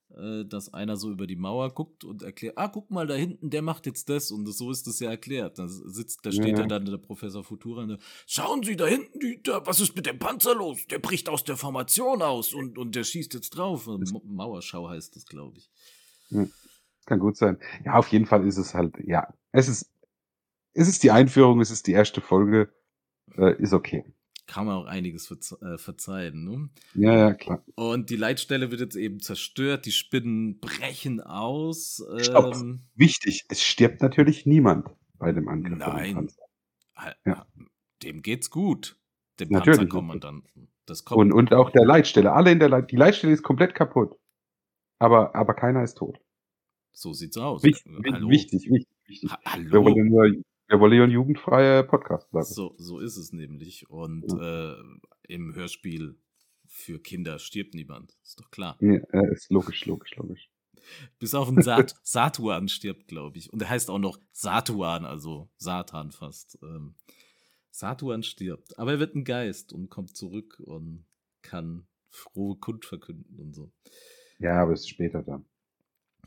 dass 0.08 0.72
einer 0.72 0.96
so 0.96 1.10
über 1.10 1.26
die 1.26 1.36
Mauer 1.36 1.74
guckt 1.74 2.04
und 2.04 2.22
erklärt, 2.22 2.56
ah, 2.56 2.68
guck 2.68 2.90
mal, 2.90 3.06
da 3.06 3.14
hinten, 3.14 3.50
der 3.50 3.60
macht 3.60 3.86
jetzt 3.86 4.08
das 4.08 4.30
und 4.30 4.46
so 4.46 4.70
ist 4.70 4.86
das 4.86 5.00
ja 5.00 5.10
erklärt. 5.10 5.58
Da 5.58 5.68
sitzt, 5.68 6.24
da 6.24 6.32
steht 6.32 6.56
ja, 6.56 6.60
ja 6.60 6.66
dann 6.66 6.86
der 6.86 6.96
Professor 6.96 7.44
Futura 7.44 7.82
und 7.82 7.98
schauen 8.26 8.62
Sie 8.62 8.76
da 8.76 8.86
hinten, 8.86 9.18
die, 9.18 9.42
da, 9.42 9.66
was 9.66 9.80
ist 9.80 9.94
mit 9.96 10.06
dem 10.06 10.18
Panzer 10.18 10.54
los? 10.54 10.86
Der 10.86 11.00
bricht 11.00 11.28
aus 11.28 11.44
der 11.44 11.56
Formation 11.56 12.22
aus 12.22 12.54
und, 12.54 12.78
und 12.78 12.94
der 12.94 13.04
schießt 13.04 13.34
jetzt 13.34 13.50
drauf. 13.50 13.88
Mauerschau 14.24 14.88
heißt 14.88 15.16
das, 15.16 15.26
glaube 15.26 15.58
ich. 15.58 15.70
Kann 17.04 17.18
gut 17.18 17.36
sein. 17.36 17.58
Ja, 17.84 17.94
auf 17.94 18.08
jeden 18.08 18.26
Fall 18.26 18.46
ist 18.46 18.56
es 18.56 18.74
halt, 18.74 18.94
ja, 19.04 19.32
es 19.52 19.68
ist, 19.68 19.90
es 20.72 20.88
ist 20.88 21.02
die 21.02 21.10
Einführung, 21.10 21.60
es 21.60 21.70
ist 21.70 21.86
die 21.86 21.92
erste 21.92 22.20
Folge, 22.20 22.72
äh, 23.36 23.60
ist 23.60 23.72
okay. 23.72 24.04
Kann 24.46 24.66
man 24.66 24.76
auch 24.76 24.86
einiges 24.86 25.26
verze 25.26 25.60
äh, 25.60 25.76
verzeihen, 25.76 26.44
ne? 26.44 26.68
Ja, 26.94 27.12
ja, 27.14 27.34
klar. 27.34 27.64
Und 27.74 28.10
die 28.10 28.16
Leitstelle 28.16 28.70
wird 28.70 28.80
jetzt 28.80 28.94
eben 28.94 29.20
zerstört, 29.20 29.86
die 29.86 29.92
Spinnen 29.92 30.60
brechen 30.60 31.20
aus. 31.20 32.04
Ähm, 32.32 32.82
Wichtig, 32.94 33.44
es 33.48 33.62
stirbt 33.62 34.02
natürlich 34.02 34.46
niemand 34.46 34.88
bei 35.18 35.32
dem 35.32 35.48
Angriff. 35.48 35.78
Nein. 35.78 36.30
Ja. 37.24 37.46
Dem 38.02 38.22
geht's 38.22 38.50
gut. 38.50 38.96
Dem 39.40 39.50
Panzerkommandanten. 39.50 40.68
Das 40.86 41.04
kommt 41.04 41.20
und, 41.20 41.32
und 41.32 41.52
auch 41.52 41.70
der 41.70 41.84
Leitstelle. 41.84 42.32
Alle 42.32 42.52
in 42.52 42.60
der 42.60 42.68
Leit 42.68 42.90
die 42.90 42.96
Leitstelle 42.96 43.32
ist 43.32 43.42
komplett 43.42 43.74
kaputt. 43.74 44.16
Aber, 44.98 45.34
aber 45.34 45.54
keiner 45.54 45.82
ist 45.82 45.98
tot. 45.98 46.18
So 46.92 47.12
sieht's 47.12 47.36
aus. 47.36 47.62
Wichtig, 47.62 47.92
Hallo. 48.10 48.30
wichtig, 48.30 48.70
wichtig. 48.70 48.96
wichtig. 49.06 49.30
Ha 49.30 49.38
hallo. 49.44 49.84
Ein 50.68 51.10
jugendfreier 51.10 51.82
Podcast 51.84 52.30
bleiben. 52.30 52.46
So, 52.46 52.74
so 52.78 52.98
ist 52.98 53.16
es 53.16 53.32
nämlich. 53.32 53.88
Und 53.88 54.30
ja. 54.32 54.72
äh, 54.72 54.82
im 55.28 55.54
Hörspiel 55.54 56.16
für 56.66 57.00
Kinder 57.00 57.38
stirbt 57.38 57.74
niemand. 57.74 58.16
Ist 58.22 58.40
doch 58.40 58.50
klar. 58.50 58.76
Ja, 58.80 58.98
ist 59.30 59.50
logisch, 59.50 59.86
logisch, 59.86 60.14
logisch. 60.16 60.50
Bis 61.18 61.34
auf 61.34 61.48
den 61.48 61.62
Sat 61.62 61.94
Satuan 62.02 62.68
stirbt, 62.68 63.08
glaube 63.08 63.38
ich. 63.38 63.52
Und 63.52 63.62
er 63.62 63.70
heißt 63.70 63.90
auch 63.90 63.98
noch 63.98 64.18
Satuan, 64.32 65.04
also 65.04 65.48
Satan 65.56 66.10
fast. 66.10 66.58
Ähm, 66.62 66.94
Satuan 67.70 68.22
stirbt. 68.22 68.78
Aber 68.78 68.92
er 68.92 68.98
wird 68.98 69.14
ein 69.14 69.24
Geist 69.24 69.72
und 69.72 69.90
kommt 69.90 70.16
zurück 70.16 70.60
und 70.64 71.04
kann 71.42 71.86
frohe 72.10 72.56
Kund 72.56 72.84
verkünden 72.84 73.38
und 73.38 73.54
so. 73.54 73.70
Ja, 74.38 74.62
aber 74.62 74.72
es 74.72 74.80
ist 74.80 74.88
später 74.88 75.22
dann. 75.22 75.44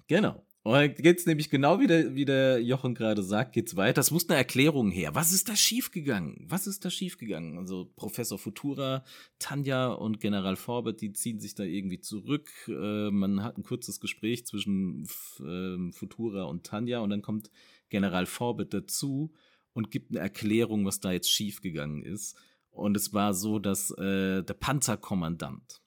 Genau. 0.08 0.46
Und 0.70 0.76
dann 0.76 0.94
geht's 0.94 1.26
nämlich 1.26 1.50
genau 1.50 1.80
wie 1.80 1.88
der, 1.88 2.14
wie 2.14 2.26
der 2.26 2.62
Jochen 2.62 2.94
gerade 2.94 3.24
sagt, 3.24 3.54
geht's 3.54 3.76
weiter. 3.76 3.96
Das 3.96 4.12
muss 4.12 4.30
eine 4.30 4.38
Erklärung 4.38 4.92
her. 4.92 5.16
Was 5.16 5.34
ist 5.34 5.50
da 5.50 5.56
schiefgegangen? 5.56 6.46
Was 6.48 6.68
ist 6.68 6.86
da 6.86 6.92
schiefgegangen? 6.92 7.58
Also 7.58 7.92
Professor 7.96 8.38
Futura, 8.38 9.04
Tanja 9.40 9.88
und 9.88 10.20
General 10.20 10.56
Forbert, 10.56 11.02
die 11.02 11.12
ziehen 11.12 11.40
sich 11.40 11.56
da 11.56 11.64
irgendwie 11.64 12.02
zurück. 12.02 12.52
Äh, 12.68 13.10
man 13.10 13.42
hat 13.42 13.58
ein 13.58 13.64
kurzes 13.64 14.00
Gespräch 14.00 14.46
zwischen 14.46 15.08
äh, 15.40 15.92
Futura 15.92 16.44
und 16.44 16.68
Tanja 16.68 17.00
und 17.00 17.10
dann 17.10 17.24
kommt 17.24 17.50
General 17.90 18.28
Forbert 18.28 18.72
dazu 18.72 19.34
und 19.74 19.90
gibt 19.90 20.12
eine 20.12 20.20
Erklärung, 20.20 20.86
was 20.86 21.00
da 21.00 21.12
jetzt 21.12 21.32
schiefgegangen 21.32 22.04
ist. 22.04 22.38
Und 22.70 22.96
es 22.96 23.12
war 23.12 23.34
so, 23.34 23.58
dass 23.58 23.90
äh, 23.98 24.44
der 24.44 24.54
Panzerkommandant, 24.54 25.82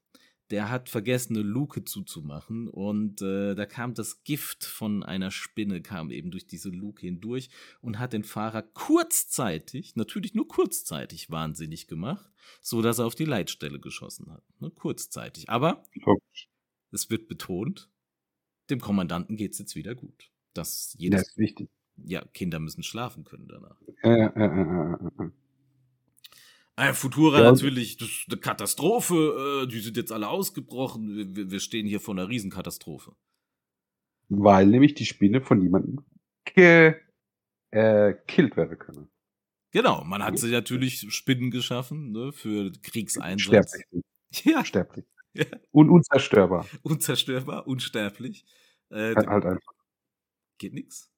der 0.51 0.71
hat 0.71 0.89
vergessen, 0.89 1.37
eine 1.37 1.47
Luke 1.47 1.85
zuzumachen 1.85 2.69
und 2.69 3.23
äh, 3.23 3.55
da 3.55 3.67
kam 3.67 3.95
das 3.95 4.23
Gift 4.25 4.65
von 4.65 5.03
einer 5.03 5.31
Spinne, 5.31 5.81
kam 5.81 6.11
eben 6.11 6.31
durch 6.31 6.47
diese 6.47 6.69
Luke 6.69 7.01
hindurch 7.01 7.49
und 7.81 7.99
hat 7.99 8.13
den 8.13 8.25
Fahrer 8.25 8.63
kurzzeitig, 8.63 9.97
natürlich 9.97 10.35
nur 10.35 10.49
kurzzeitig, 10.49 11.31
wahnsinnig 11.31 11.87
gemacht, 11.87 12.31
so 12.61 12.83
dass 12.83 12.99
er 12.99 13.07
auf 13.07 13.15
die 13.15 13.25
Leitstelle 13.25 13.81
geschossen 13.81 14.31
hat. 14.31 14.45
Ne, 14.61 14.71
kurzzeitig. 14.71 15.49
Aber 15.49 15.83
es 16.91 17.09
wird 17.11 17.29
betont, 17.29 17.91
dem 18.69 18.81
Kommandanten 18.81 19.37
geht 19.37 19.53
es 19.53 19.59
jetzt 19.59 19.77
wieder 19.77 19.95
gut. 19.95 20.31
Das, 20.55 20.95
jedes, 20.99 21.23
das 21.23 21.29
ist 21.31 21.39
wichtig. 21.39 21.71
Ja, 21.97 22.25
Kinder 22.35 22.59
müssen 22.59 22.83
schlafen 22.83 23.25
können 23.25 23.49
danach. 23.49 23.81
Äh, 24.03 24.09
äh, 24.09 24.45
äh, 24.45 25.25
äh, 25.25 25.31
Futura 26.95 27.41
ja. 27.41 27.51
natürlich, 27.51 27.97
das 27.97 28.09
ist 28.09 28.25
eine 28.29 28.41
Katastrophe. 28.41 29.65
Äh, 29.65 29.69
die 29.69 29.81
sind 29.81 29.97
jetzt 29.97 30.13
alle 30.13 30.29
ausgebrochen. 30.29 31.35
Wir, 31.37 31.51
wir, 31.51 31.61
stehen 31.61 31.87
hier 31.87 32.01
vor 32.01 32.15
einer 32.15 32.29
Riesenkatastrophe. 32.29 33.15
Weil 34.29 34.67
nämlich 34.67 34.95
die 34.95 35.05
Spinne 35.05 35.41
von 35.41 35.61
jemandem 35.61 36.05
gekillt 36.45 36.97
äh, 37.71 38.57
werden 38.57 38.79
können. 38.79 39.09
Genau, 39.73 40.05
man 40.05 40.23
hat 40.23 40.39
sich 40.39 40.53
natürlich 40.53 41.07
Spinnen 41.15 41.51
geschaffen 41.51 42.13
ne, 42.13 42.33
für 42.33 42.71
Kriegseinsatz. 42.83 43.71
Sterblich. 43.71 44.05
Ja. 44.45 44.65
Sterblich. 44.65 45.05
Ja. 45.35 45.45
Und 45.73 45.91
unzerstörbar. 45.91 46.67
Unzerstörbar, 46.83 47.67
unsterblich. 47.67 48.47
Äh, 48.89 49.15
halt, 49.15 49.27
halt 49.27 49.45
einfach. 49.45 49.75
Geht 50.59 50.73
nix. 50.73 51.11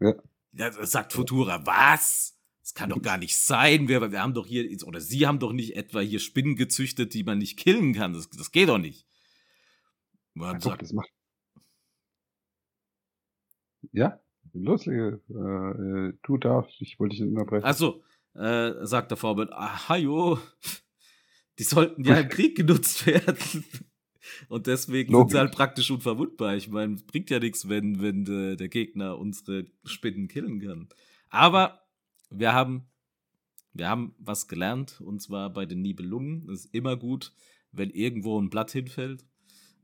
Ja. 0.00 0.14
ja. 0.52 0.86
Sagt 0.86 1.12
Futura, 1.12 1.66
was? 1.66 2.37
Das 2.68 2.74
kann 2.74 2.90
doch 2.90 3.00
gar 3.00 3.16
nicht 3.16 3.38
sein. 3.38 3.88
Wir, 3.88 4.12
wir 4.12 4.22
haben 4.22 4.34
doch 4.34 4.46
hier, 4.46 4.68
oder 4.86 5.00
Sie 5.00 5.26
haben 5.26 5.38
doch 5.38 5.54
nicht 5.54 5.74
etwa 5.74 6.00
hier 6.00 6.18
Spinnen 6.18 6.54
gezüchtet, 6.54 7.14
die 7.14 7.24
man 7.24 7.38
nicht 7.38 7.58
killen 7.58 7.94
kann. 7.94 8.12
Das, 8.12 8.28
das 8.28 8.52
geht 8.52 8.68
doch 8.68 8.76
nicht. 8.76 9.06
Man 10.34 10.52
ja, 10.52 10.60
sagt, 10.60 10.82
das 10.82 10.92
macht. 10.92 11.08
Ja, 13.92 14.20
los, 14.52 14.86
äh, 14.86 14.92
äh, 14.92 16.12
du 16.22 16.36
darfst, 16.36 16.78
ich 16.82 17.00
wollte 17.00 17.12
dich 17.12 17.22
nicht 17.22 17.30
unterbrechen. 17.30 17.64
Achso, 17.64 18.04
äh, 18.34 18.84
sagt 18.84 19.12
der 19.12 19.16
Vorbild, 19.16 19.50
ah, 19.54 19.88
hallo, 19.88 20.38
die 21.58 21.64
sollten 21.64 22.04
ja 22.04 22.20
im 22.20 22.28
Krieg 22.28 22.54
genutzt 22.54 23.06
werden. 23.06 23.64
Und 24.50 24.66
deswegen 24.66 25.10
Logisch. 25.10 25.30
sind 25.30 25.38
sie 25.38 25.40
halt 25.40 25.54
praktisch 25.54 25.90
unverwundbar. 25.90 26.54
Ich 26.54 26.68
meine, 26.68 26.96
bringt 26.96 27.30
ja 27.30 27.38
nichts, 27.38 27.70
wenn, 27.70 28.02
wenn 28.02 28.26
de, 28.26 28.56
der 28.56 28.68
Gegner 28.68 29.18
unsere 29.18 29.64
Spinnen 29.86 30.28
killen 30.28 30.60
kann. 30.60 30.90
Aber 31.30 31.87
wir 32.30 32.52
haben, 32.52 32.90
wir 33.72 33.88
haben 33.88 34.14
was 34.18 34.48
gelernt, 34.48 35.00
und 35.00 35.20
zwar 35.20 35.50
bei 35.52 35.66
den 35.66 35.80
Nibelungen. 35.80 36.48
Es 36.50 36.66
ist 36.66 36.74
immer 36.74 36.96
gut, 36.96 37.32
wenn 37.72 37.90
irgendwo 37.90 38.40
ein 38.40 38.50
Blatt 38.50 38.70
hinfällt. 38.70 39.24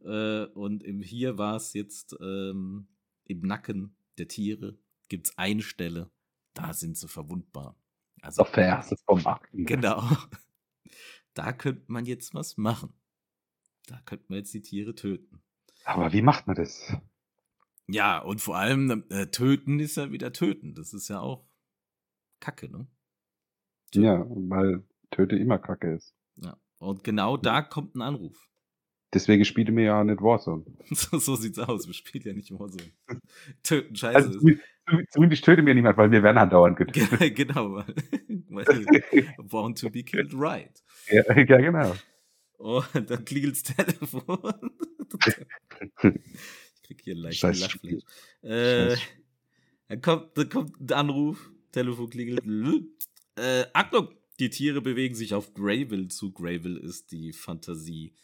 Äh, 0.04 0.44
und 0.46 0.82
im, 0.82 1.00
hier 1.00 1.38
war 1.38 1.56
es 1.56 1.72
jetzt 1.72 2.16
ähm, 2.20 2.88
im 3.24 3.40
Nacken 3.40 3.96
der 4.18 4.28
Tiere, 4.28 4.78
gibt 5.08 5.28
es 5.28 5.38
eine 5.38 5.62
Stelle, 5.62 6.10
da 6.54 6.72
sind 6.72 6.96
sie 6.96 7.08
verwundbar. 7.08 7.76
Also, 8.22 8.42
Auf 8.42 8.52
der 8.52 8.64
erste 8.66 8.96
vom 9.04 9.26
Akten. 9.26 9.66
Genau. 9.66 10.02
Da 11.36 11.52
könnte 11.52 11.82
man 11.88 12.06
jetzt 12.06 12.32
was 12.32 12.56
machen. 12.56 12.94
Da 13.88 14.00
könnte 14.02 14.26
man 14.28 14.38
jetzt 14.38 14.54
die 14.54 14.62
Tiere 14.62 14.94
töten. 14.94 15.42
Aber 15.84 16.12
wie 16.12 16.22
macht 16.22 16.46
man 16.46 16.54
das? 16.54 16.96
Ja, 17.88 18.20
und 18.20 18.40
vor 18.40 18.56
allem 18.56 19.04
äh, 19.10 19.26
töten 19.26 19.80
ist 19.80 19.96
ja 19.96 20.12
wieder 20.12 20.32
töten. 20.32 20.76
Das 20.76 20.94
ist 20.94 21.08
ja 21.08 21.18
auch 21.18 21.44
Kacke, 22.40 22.70
ne? 22.70 22.86
Ja, 23.94 24.24
weil 24.28 24.82
Töte 25.10 25.36
immer 25.36 25.58
Kacke 25.58 25.94
ist. 25.94 26.14
Ja. 26.36 26.56
Und 26.78 27.04
genau 27.04 27.36
da 27.36 27.62
kommt 27.62 27.94
ein 27.94 28.02
Anruf. 28.02 28.48
Deswegen 29.14 29.44
spiele 29.44 29.70
mir 29.70 29.84
ja 29.84 30.04
nicht 30.04 30.20
Warzone. 30.20 30.64
so, 30.90 31.18
so 31.18 31.36
sieht's 31.36 31.58
aus. 31.60 31.86
Wir 31.86 31.94
spielen 31.94 32.24
ja 32.24 32.32
nicht 32.32 32.50
Warzone. 32.50 32.90
Töten 33.62 33.94
scheiße 33.94 34.16
also, 34.16 34.40
Zumindest 35.10 35.44
töte 35.44 35.62
mir 35.62 35.74
niemand, 35.74 35.96
weil 35.96 36.10
wir 36.10 36.22
werden 36.22 36.36
andauernd 36.36 36.76
getötet. 36.76 37.34
genau, 37.34 37.76
weil, 37.76 38.66
born 39.44 39.74
to 39.74 39.88
be 39.88 40.02
killed 40.02 40.34
right. 40.34 40.82
Ja, 41.10 41.22
ja 41.34 41.42
genau. 41.42 41.94
Und 42.58 43.10
dann 43.10 43.24
klingelt's 43.24 43.62
Telefon. 43.62 44.52
ich 46.74 46.82
krieg 46.82 47.00
hier 47.02 47.14
leicht 47.14 47.42
Lachfleisch. 47.42 48.02
Äh, 48.42 48.96
dann 49.88 50.02
kommt, 50.02 50.36
dann 50.36 50.48
kommt 50.50 50.80
ein 50.80 50.92
Anruf 50.92 51.50
Telefon 51.74 52.08
klingelt. 52.08 52.42
Äh, 53.36 53.64
Achtung! 53.72 54.08
Die 54.40 54.50
Tiere 54.50 54.80
bewegen 54.80 55.14
sich 55.14 55.34
auf 55.34 55.54
Greyville 55.54 56.08
zu. 56.08 56.32
Greyville 56.32 56.80
ist 56.80 57.12
die 57.12 57.32
Fantasie. 57.32 58.14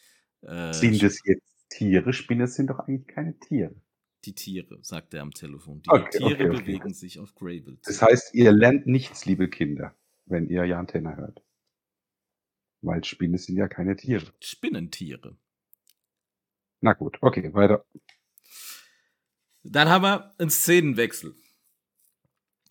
Äh, 0.42 0.72
sind 0.72 1.02
das 1.02 1.20
jetzt 1.24 1.42
Tiere? 1.68 2.12
Spinnen 2.12 2.46
sind 2.46 2.68
doch 2.68 2.80
eigentlich 2.80 3.06
keine 3.06 3.38
Tiere. 3.38 3.74
Die 4.24 4.34
Tiere, 4.34 4.78
sagt 4.82 5.14
er 5.14 5.22
am 5.22 5.30
Telefon. 5.30 5.82
Die 5.82 5.90
okay, 5.90 6.18
Tiere 6.18 6.34
okay, 6.34 6.48
okay. 6.48 6.58
bewegen 6.58 6.94
sich 6.94 7.18
auf 7.18 7.34
Greyville. 7.34 7.78
Das 7.84 8.02
heißt, 8.02 8.34
ihr 8.34 8.52
lernt 8.52 8.86
nichts, 8.86 9.24
liebe 9.24 9.48
Kinder, 9.48 9.94
wenn 10.26 10.48
ihr 10.48 10.64
ja 10.64 10.78
Antenne 10.78 11.16
hört. 11.16 11.42
Weil 12.82 13.04
Spinnen 13.04 13.38
sind 13.38 13.56
ja 13.56 13.68
keine 13.68 13.96
Tiere. 13.96 14.32
Spinnentiere. 14.40 15.36
Na 16.80 16.92
gut, 16.94 17.18
okay, 17.20 17.52
weiter. 17.54 17.84
Dann 19.62 19.88
haben 19.88 20.02
wir 20.02 20.34
einen 20.38 20.50
Szenenwechsel. 20.50 21.34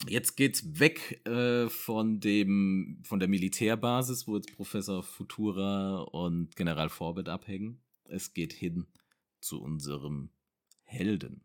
Jetzt 0.08 0.38
geht's 0.38 0.80
weg 0.80 1.26
äh, 1.28 1.68
von 1.70 2.20
dem 2.22 3.02
von 3.04 3.20
der 3.20 3.28
Militärbasis, 3.28 4.28
wo 4.28 4.38
jetzt 4.38 4.56
Professor 4.56 5.04
Futura 5.04 6.02
und 6.04 6.56
General 6.56 6.90
Forbett 6.90 7.28
abhängen. 7.28 7.82
Es 8.06 8.34
geht 8.34 8.54
hin 8.54 8.88
zu 9.42 9.62
unserem 9.62 10.30
Helden. 10.84 11.42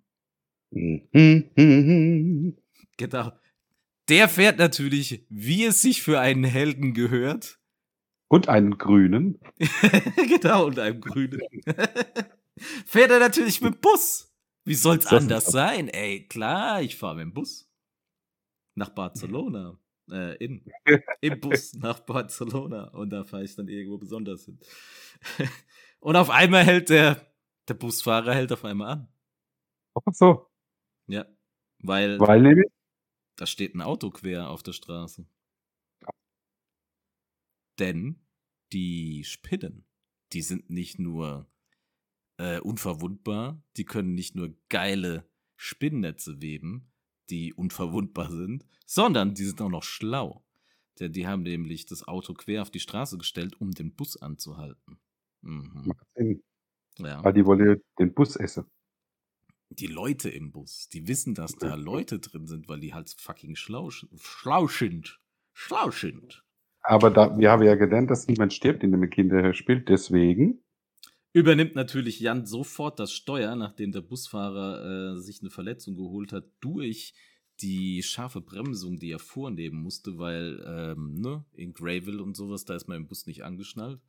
genau. 2.96 3.32
Der 4.08 4.28
fährt 4.28 4.58
natürlich, 4.58 5.26
wie 5.30 5.64
es 5.64 5.82
sich 5.82 6.02
für 6.02 6.20
einen 6.20 6.44
Helden 6.44 6.94
gehört. 6.94 7.58
Und 8.28 8.48
einen 8.48 8.78
grünen. 8.78 9.40
genau, 10.28 10.66
und 10.66 10.78
einen 10.78 11.00
grünen. 11.00 11.40
fährt 12.86 13.10
er 13.10 13.18
natürlich 13.18 13.60
mit 13.60 13.74
dem 13.74 13.80
Bus. 13.80 14.32
Wie 14.64 14.74
soll's 14.74 15.06
anders 15.06 15.46
sein? 15.46 15.88
Ey, 15.88 16.26
klar, 16.26 16.82
ich 16.82 16.96
fahre 16.96 17.16
mit 17.16 17.24
dem 17.24 17.34
Bus 17.34 17.68
nach 18.74 18.90
Barcelona. 18.90 19.78
Äh, 20.10 20.36
in, 20.44 20.64
Im 21.20 21.40
Bus 21.40 21.74
nach 21.74 22.00
Barcelona. 22.00 22.88
Und 22.88 23.10
da 23.10 23.24
fahre 23.24 23.44
ich 23.44 23.54
dann 23.54 23.68
irgendwo 23.68 23.98
besonders 23.98 24.44
hin. 24.44 24.58
Und 26.00 26.16
auf 26.16 26.30
einmal 26.30 26.64
hält 26.64 26.90
der, 26.90 27.32
der 27.68 27.74
Busfahrer 27.74 28.34
hält 28.34 28.52
auf 28.52 28.64
einmal 28.64 28.88
an. 28.90 29.08
Ach 29.94 30.12
so. 30.12 30.50
Ja. 31.06 31.26
Weil, 31.78 32.18
weil 32.18 32.42
nämlich? 32.42 32.66
da 33.36 33.46
steht 33.46 33.74
ein 33.74 33.82
Auto 33.82 34.10
quer 34.10 34.50
auf 34.50 34.62
der 34.62 34.72
Straße. 34.72 35.26
Denn 37.78 38.24
die 38.72 39.24
Spinnen, 39.24 39.86
die 40.32 40.42
sind 40.42 40.70
nicht 40.70 40.98
nur 40.98 41.50
äh, 42.38 42.60
unverwundbar, 42.60 43.62
die 43.76 43.84
können 43.84 44.14
nicht 44.14 44.34
nur 44.34 44.54
geile 44.68 45.28
Spinnnetze 45.56 46.40
weben, 46.40 46.92
die 47.30 47.52
unverwundbar 47.54 48.30
sind, 48.30 48.64
sondern 48.86 49.34
die 49.34 49.44
sind 49.44 49.60
auch 49.60 49.70
noch 49.70 49.82
schlau. 49.82 50.44
Denn 51.00 51.12
die 51.12 51.26
haben 51.26 51.42
nämlich 51.42 51.86
das 51.86 52.06
Auto 52.06 52.34
quer 52.34 52.62
auf 52.62 52.70
die 52.70 52.80
Straße 52.80 53.18
gestellt, 53.18 53.60
um 53.60 53.72
den 53.72 53.94
Bus 53.94 54.20
anzuhalten. 54.20 54.98
Mhm. 55.42 55.82
Macht 55.86 56.06
Sinn. 56.14 56.42
Ja. 56.98 57.24
Weil 57.24 57.32
die 57.32 57.44
wollen 57.44 57.82
den 57.98 58.14
Bus 58.14 58.36
essen. 58.36 58.66
Die 59.70 59.88
Leute 59.88 60.30
im 60.30 60.52
Bus, 60.52 60.88
die 60.88 61.08
wissen, 61.08 61.34
dass 61.34 61.56
da 61.56 61.74
Leute 61.74 62.20
drin 62.20 62.46
sind, 62.46 62.68
weil 62.68 62.78
die 62.78 62.94
halt 62.94 63.12
fucking 63.18 63.56
schlau, 63.56 63.90
schlau 63.90 64.68
sind. 64.68 65.20
Schlau 65.52 65.90
sind. 65.90 66.44
Aber 66.82 67.10
da, 67.10 67.36
wir 67.36 67.50
haben 67.50 67.62
ja 67.62 67.74
gelernt, 67.74 68.10
dass 68.10 68.28
niemand 68.28 68.52
stirbt, 68.52 68.84
in 68.84 68.92
dem 68.92 69.08
Kinder 69.10 69.52
spielt, 69.54 69.88
deswegen 69.88 70.63
übernimmt 71.34 71.74
natürlich 71.74 72.20
Jan 72.20 72.46
sofort 72.46 72.98
das 72.98 73.12
Steuer, 73.12 73.56
nachdem 73.56 73.92
der 73.92 74.00
Busfahrer 74.00 75.16
äh, 75.16 75.20
sich 75.20 75.40
eine 75.40 75.50
Verletzung 75.50 75.96
geholt 75.96 76.32
hat, 76.32 76.44
durch 76.60 77.12
die 77.60 78.02
scharfe 78.02 78.40
Bremsung, 78.40 78.98
die 78.98 79.10
er 79.10 79.18
vornehmen 79.18 79.82
musste, 79.82 80.18
weil 80.18 80.64
ähm, 80.66 81.14
ne, 81.14 81.44
in 81.52 81.74
Grayville 81.74 82.22
und 82.22 82.36
sowas, 82.36 82.64
da 82.64 82.74
ist 82.74 82.88
man 82.88 82.98
im 82.98 83.06
Bus 83.08 83.26
nicht 83.26 83.44
angeschnallt. 83.44 84.00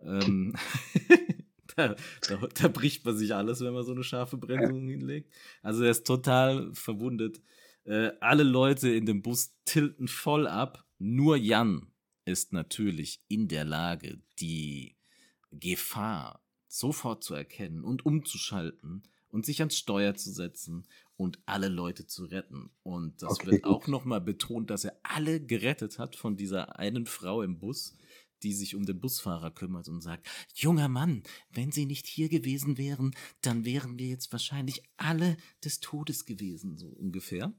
Ähm, 0.00 0.54
da, 1.76 1.94
da, 2.28 2.46
da, 2.54 2.68
bricht 2.68 3.04
man 3.04 3.16
sich 3.16 3.34
alles, 3.34 3.60
wenn 3.60 3.74
man 3.74 3.84
so 3.84 3.92
eine 3.92 4.04
scharfe 4.04 4.38
Bremsung 4.38 4.88
hinlegt. 4.88 5.32
Also 5.62 5.84
er 5.84 5.90
ist 5.90 6.06
total 6.06 6.72
verwundet. 6.74 7.42
Äh, 7.84 8.12
alle 8.20 8.44
Leute 8.44 8.88
in 8.90 9.04
dem 9.04 9.20
Bus 9.22 9.54
tilten 9.66 10.08
voll 10.08 10.46
ab. 10.46 10.86
Nur 10.98 11.36
Jan 11.36 11.92
ist 12.24 12.54
natürlich 12.54 13.22
in 13.28 13.48
der 13.48 13.64
Lage, 13.64 14.20
die 14.38 14.96
Gefahr 15.50 16.45
sofort 16.78 17.24
zu 17.24 17.34
erkennen 17.34 17.84
und 17.84 18.04
umzuschalten 18.04 19.02
und 19.28 19.44
sich 19.46 19.60
ans 19.60 19.76
Steuer 19.76 20.14
zu 20.14 20.32
setzen 20.32 20.86
und 21.16 21.38
alle 21.46 21.68
Leute 21.68 22.06
zu 22.06 22.24
retten. 22.24 22.70
Und 22.82 23.22
das 23.22 23.32
okay, 23.32 23.46
wird 23.52 23.62
gut. 23.62 23.72
auch 23.72 23.86
nochmal 23.86 24.20
betont, 24.20 24.70
dass 24.70 24.84
er 24.84 24.98
alle 25.02 25.40
gerettet 25.44 25.98
hat 25.98 26.16
von 26.16 26.36
dieser 26.36 26.78
einen 26.78 27.06
Frau 27.06 27.42
im 27.42 27.58
Bus, 27.58 27.96
die 28.42 28.52
sich 28.52 28.74
um 28.74 28.84
den 28.84 29.00
Busfahrer 29.00 29.50
kümmert 29.50 29.88
und 29.88 30.02
sagt, 30.02 30.28
junger 30.54 30.88
Mann, 30.88 31.22
wenn 31.50 31.72
Sie 31.72 31.86
nicht 31.86 32.06
hier 32.06 32.28
gewesen 32.28 32.76
wären, 32.78 33.14
dann 33.40 33.64
wären 33.64 33.98
wir 33.98 34.08
jetzt 34.08 34.30
wahrscheinlich 34.32 34.82
alle 34.96 35.36
des 35.64 35.80
Todes 35.80 36.26
gewesen, 36.26 36.76
so 36.76 36.88
ungefähr. 36.88 37.54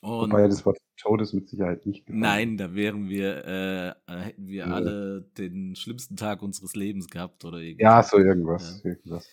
Und 0.00 0.30
Wobei 0.30 0.48
das 0.48 0.64
Wort 0.64 0.78
Todes 0.96 1.32
mit 1.32 1.48
Sicherheit 1.48 1.84
nicht 1.86 2.06
gefallen. 2.06 2.20
Nein, 2.20 2.56
da 2.56 2.74
wären 2.74 3.08
wir, 3.08 3.44
äh, 3.44 3.88
äh, 3.88 4.18
hätten 4.18 4.46
wir 4.46 4.66
ja. 4.66 4.74
alle 4.74 5.22
den 5.36 5.76
schlimmsten 5.76 6.16
Tag 6.16 6.42
unseres 6.42 6.74
Lebens 6.74 7.08
gehabt 7.08 7.44
oder 7.44 7.58
irgendwas. 7.58 7.82
Ja, 7.82 8.02
so 8.02 8.18
irgendwas. 8.18 8.80
Ja. 8.82 8.90
irgendwas. 8.90 9.28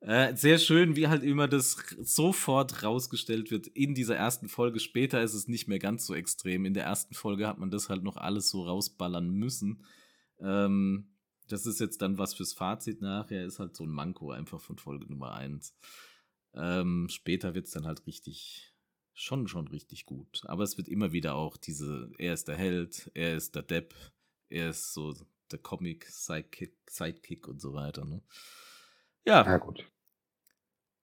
Äh, 0.00 0.36
sehr 0.36 0.58
schön, 0.58 0.94
wie 0.94 1.08
halt 1.08 1.24
immer 1.24 1.48
das 1.48 1.76
sofort 2.00 2.84
rausgestellt 2.84 3.50
wird 3.50 3.66
in 3.66 3.94
dieser 3.94 4.16
ersten 4.16 4.48
Folge. 4.48 4.78
Später 4.78 5.22
ist 5.22 5.34
es 5.34 5.48
nicht 5.48 5.66
mehr 5.66 5.80
ganz 5.80 6.06
so 6.06 6.14
extrem. 6.14 6.64
In 6.64 6.74
der 6.74 6.84
ersten 6.84 7.14
Folge 7.14 7.48
hat 7.48 7.58
man 7.58 7.70
das 7.70 7.88
halt 7.88 8.04
noch 8.04 8.16
alles 8.16 8.48
so 8.48 8.62
rausballern 8.64 9.28
müssen. 9.28 9.84
Ähm, 10.40 11.08
das 11.48 11.66
ist 11.66 11.80
jetzt 11.80 12.00
dann 12.00 12.18
was 12.18 12.34
fürs 12.34 12.52
Fazit 12.52 13.00
nachher. 13.00 13.44
Ist 13.44 13.58
halt 13.58 13.74
so 13.74 13.84
ein 13.84 13.90
Manko 13.90 14.30
einfach 14.30 14.60
von 14.60 14.78
Folge 14.78 15.06
Nummer 15.06 15.34
1. 15.34 15.74
Ähm, 16.54 17.08
später 17.10 17.54
wird 17.54 17.66
es 17.66 17.72
dann 17.72 17.86
halt 17.86 18.06
richtig, 18.06 18.67
schon, 19.18 19.48
schon 19.48 19.68
richtig 19.68 20.06
gut. 20.06 20.42
Aber 20.44 20.62
es 20.62 20.76
wird 20.78 20.88
immer 20.88 21.12
wieder 21.12 21.34
auch 21.34 21.56
diese, 21.56 22.10
er 22.18 22.34
ist 22.34 22.48
der 22.48 22.56
Held, 22.56 23.10
er 23.14 23.36
ist 23.36 23.54
der 23.54 23.62
Depp, 23.62 23.94
er 24.48 24.70
ist 24.70 24.92
so 24.94 25.14
der 25.50 25.58
Comic-Sidekick 25.58 26.76
Sidekick 26.88 27.48
und 27.48 27.60
so 27.60 27.74
weiter. 27.74 28.04
Ne? 28.04 28.22
Ja. 29.24 29.44
Ja, 29.44 29.58
gut. 29.58 29.84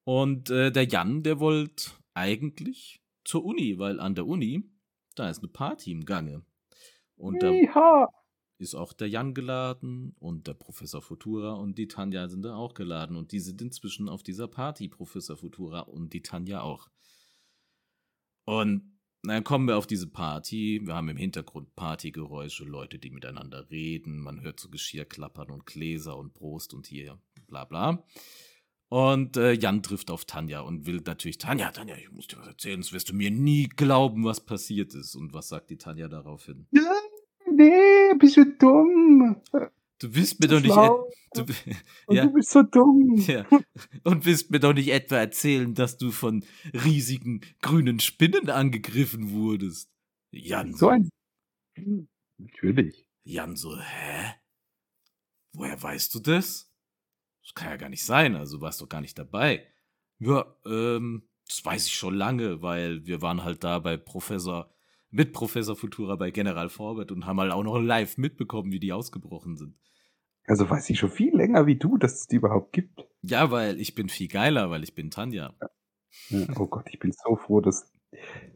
Und 0.04 0.50
äh, 0.50 0.72
der 0.72 0.86
Jan, 0.86 1.24
der 1.24 1.40
wollte 1.40 1.92
eigentlich 2.14 3.02
zur 3.24 3.44
Uni, 3.44 3.78
weil 3.80 4.00
an 4.00 4.16
der 4.16 4.28
Uni, 4.28 4.64
da 5.16 5.30
ist 5.30 5.40
eine 5.40 5.48
Party 5.48 5.92
im 5.92 6.06
Gange. 6.06 6.44
Und 7.18 7.42
da 7.42 8.08
ist 8.58 8.76
auch 8.76 8.94
der 8.94 9.10
Jan 9.10 9.34
geladen 9.34 10.16
und 10.20 10.48
der 10.48 10.54
Professor 10.54 11.02
Futura 11.02 11.54
und 11.54 11.78
die 11.78 11.88
Tanja 11.88 12.28
sind 12.28 12.44
da 12.44 12.56
auch 12.56 12.74
geladen. 12.74 13.18
Und 13.18 13.32
die 13.32 13.40
sind 13.40 13.62
inzwischen 13.62 14.08
auf 14.08 14.24
dieser 14.24 14.48
Party, 14.48 14.88
Professor 14.88 15.36
Futura 15.36 15.82
und 15.82 16.14
die 16.14 16.22
Tanja 16.22 16.62
auch. 16.62 16.90
Und 18.46 18.96
dann 19.24 19.44
kommen 19.44 19.68
wir 19.68 19.78
auf 19.78 19.88
diese 19.88 20.08
Party. 20.08 20.82
Wir 20.84 20.96
haben 20.96 21.10
im 21.10 21.18
Hintergrund 21.18 21.76
Partygeräusche, 21.76 22.64
Leute, 22.64 23.00
die 23.00 23.10
miteinander 23.10 23.70
reden. 23.70 24.20
Man 24.20 24.42
hört 24.42 24.60
so 24.60 24.70
Geschirr 24.70 25.06
klappern 25.06 25.50
und 25.50 25.66
Gläser 25.66 26.16
und 26.18 26.34
Prost 26.34 26.74
und 26.74 26.86
hier 26.88 27.18
bla 27.48 27.66
bla. 27.66 28.04
Und 28.90 29.36
äh, 29.36 29.54
Jan 29.54 29.82
trifft 29.82 30.12
auf 30.12 30.26
Tanja 30.26 30.62
und 30.62 30.86
will 30.86 31.02
natürlich, 31.06 31.40
Tanja, 31.40 31.72
Tanja, 31.72 31.96
ich 31.96 32.12
muss 32.12 32.28
dir 32.28 32.38
was 32.38 32.48
erzählen, 32.48 32.82
sonst 32.82 32.94
wirst 32.94 33.10
du 33.10 33.16
mir 33.16 33.32
nie 33.32 33.68
glauben, 33.68 34.24
was 34.26 34.46
passiert 34.46 34.94
ist. 34.94 35.16
Und 35.16 35.34
was 35.34 35.50
sagt 35.50 35.72
die 35.72 35.78
Tanja 35.78 36.08
daraufhin? 36.08 36.68
Nee, 37.52 38.14
bist 38.20 38.38
du 38.38 38.46
dumm. 38.46 39.42
Du 40.00 40.12
bist 40.12 40.40
mir 40.40 40.48
doch 40.48 40.62
nicht. 40.62 40.76
Du, 41.34 41.46
ja. 42.14 42.26
du 42.26 42.34
bist 42.34 42.52
so 42.52 42.64
dumm. 42.64 43.16
Ja. 43.28 43.46
Und 44.04 44.26
willst 44.26 44.52
mir 44.52 44.60
doch 44.60 44.74
nicht 44.74 44.90
etwa 44.90 45.18
erzählen, 45.18 45.74
dass 45.74 45.98
du 45.98 46.12
von 46.12 46.46
riesigen 46.74 47.42
grünen 47.62 48.00
Spinnen 48.00 48.50
angegriffen 48.50 49.32
wurdest. 49.32 49.90
Jan. 50.32 50.74
So 50.74 50.90
ein. 50.90 51.10
Natürlich. 52.38 53.08
Jan 53.24 53.56
so, 53.56 53.78
hä? 53.78 54.36
Woher 55.54 55.82
weißt 55.82 56.14
du 56.16 56.20
das? 56.20 56.72
Das 57.44 57.54
kann 57.54 57.70
ja 57.70 57.78
gar 57.78 57.90
nicht 57.90 58.04
sein, 58.04 58.36
also 58.36 58.62
warst 58.62 58.82
doch 58.82 58.90
gar 58.90 59.02
nicht 59.02 59.18
dabei. 59.18 59.66
Ja, 60.20 60.46
ähm, 60.66 61.28
das 61.48 61.64
weiß 61.64 61.88
ich 61.88 61.96
schon 61.96 62.16
lange, 62.16 62.62
weil 62.62 63.06
wir 63.06 63.22
waren 63.22 63.44
halt 63.44 63.64
da 63.64 63.80
bei 63.80 63.98
Professor, 63.98 64.75
mit 65.16 65.32
Professor 65.32 65.76
Futura 65.78 66.18
bei 66.18 66.30
General 66.30 66.68
Forbert 66.68 67.12
und 67.12 67.26
haben 67.26 67.40
halt 67.40 67.54
auch 67.54 67.64
noch 67.64 67.80
live 67.80 68.18
mitbekommen, 68.18 68.72
wie 68.74 68.80
die 68.80 68.92
ausgebrochen 68.92 69.56
sind. 69.56 69.76
Also 70.46 70.70
weiß 70.70 70.90
ich 70.90 71.00
schon 71.00 71.10
viel 71.10 71.36
länger 71.36 71.66
wie 71.66 71.78
du, 71.78 71.98
dass 71.98 72.16
es 72.16 72.28
die 72.28 72.36
überhaupt 72.36 72.74
gibt. 72.74 73.08
Ja, 73.22 73.50
weil 73.50 73.80
ich 73.80 73.96
bin 73.96 74.10
viel 74.10 74.28
geiler, 74.28 74.70
weil 74.70 74.84
ich 74.84 74.94
bin 74.94 75.10
Tanja. 75.10 75.56
Ja. 75.62 76.48
Oh 76.60 76.68
Gott, 76.68 76.88
ich 76.92 77.00
bin 77.00 77.12
so 77.12 77.38
froh, 77.38 77.62
dass 77.62 77.92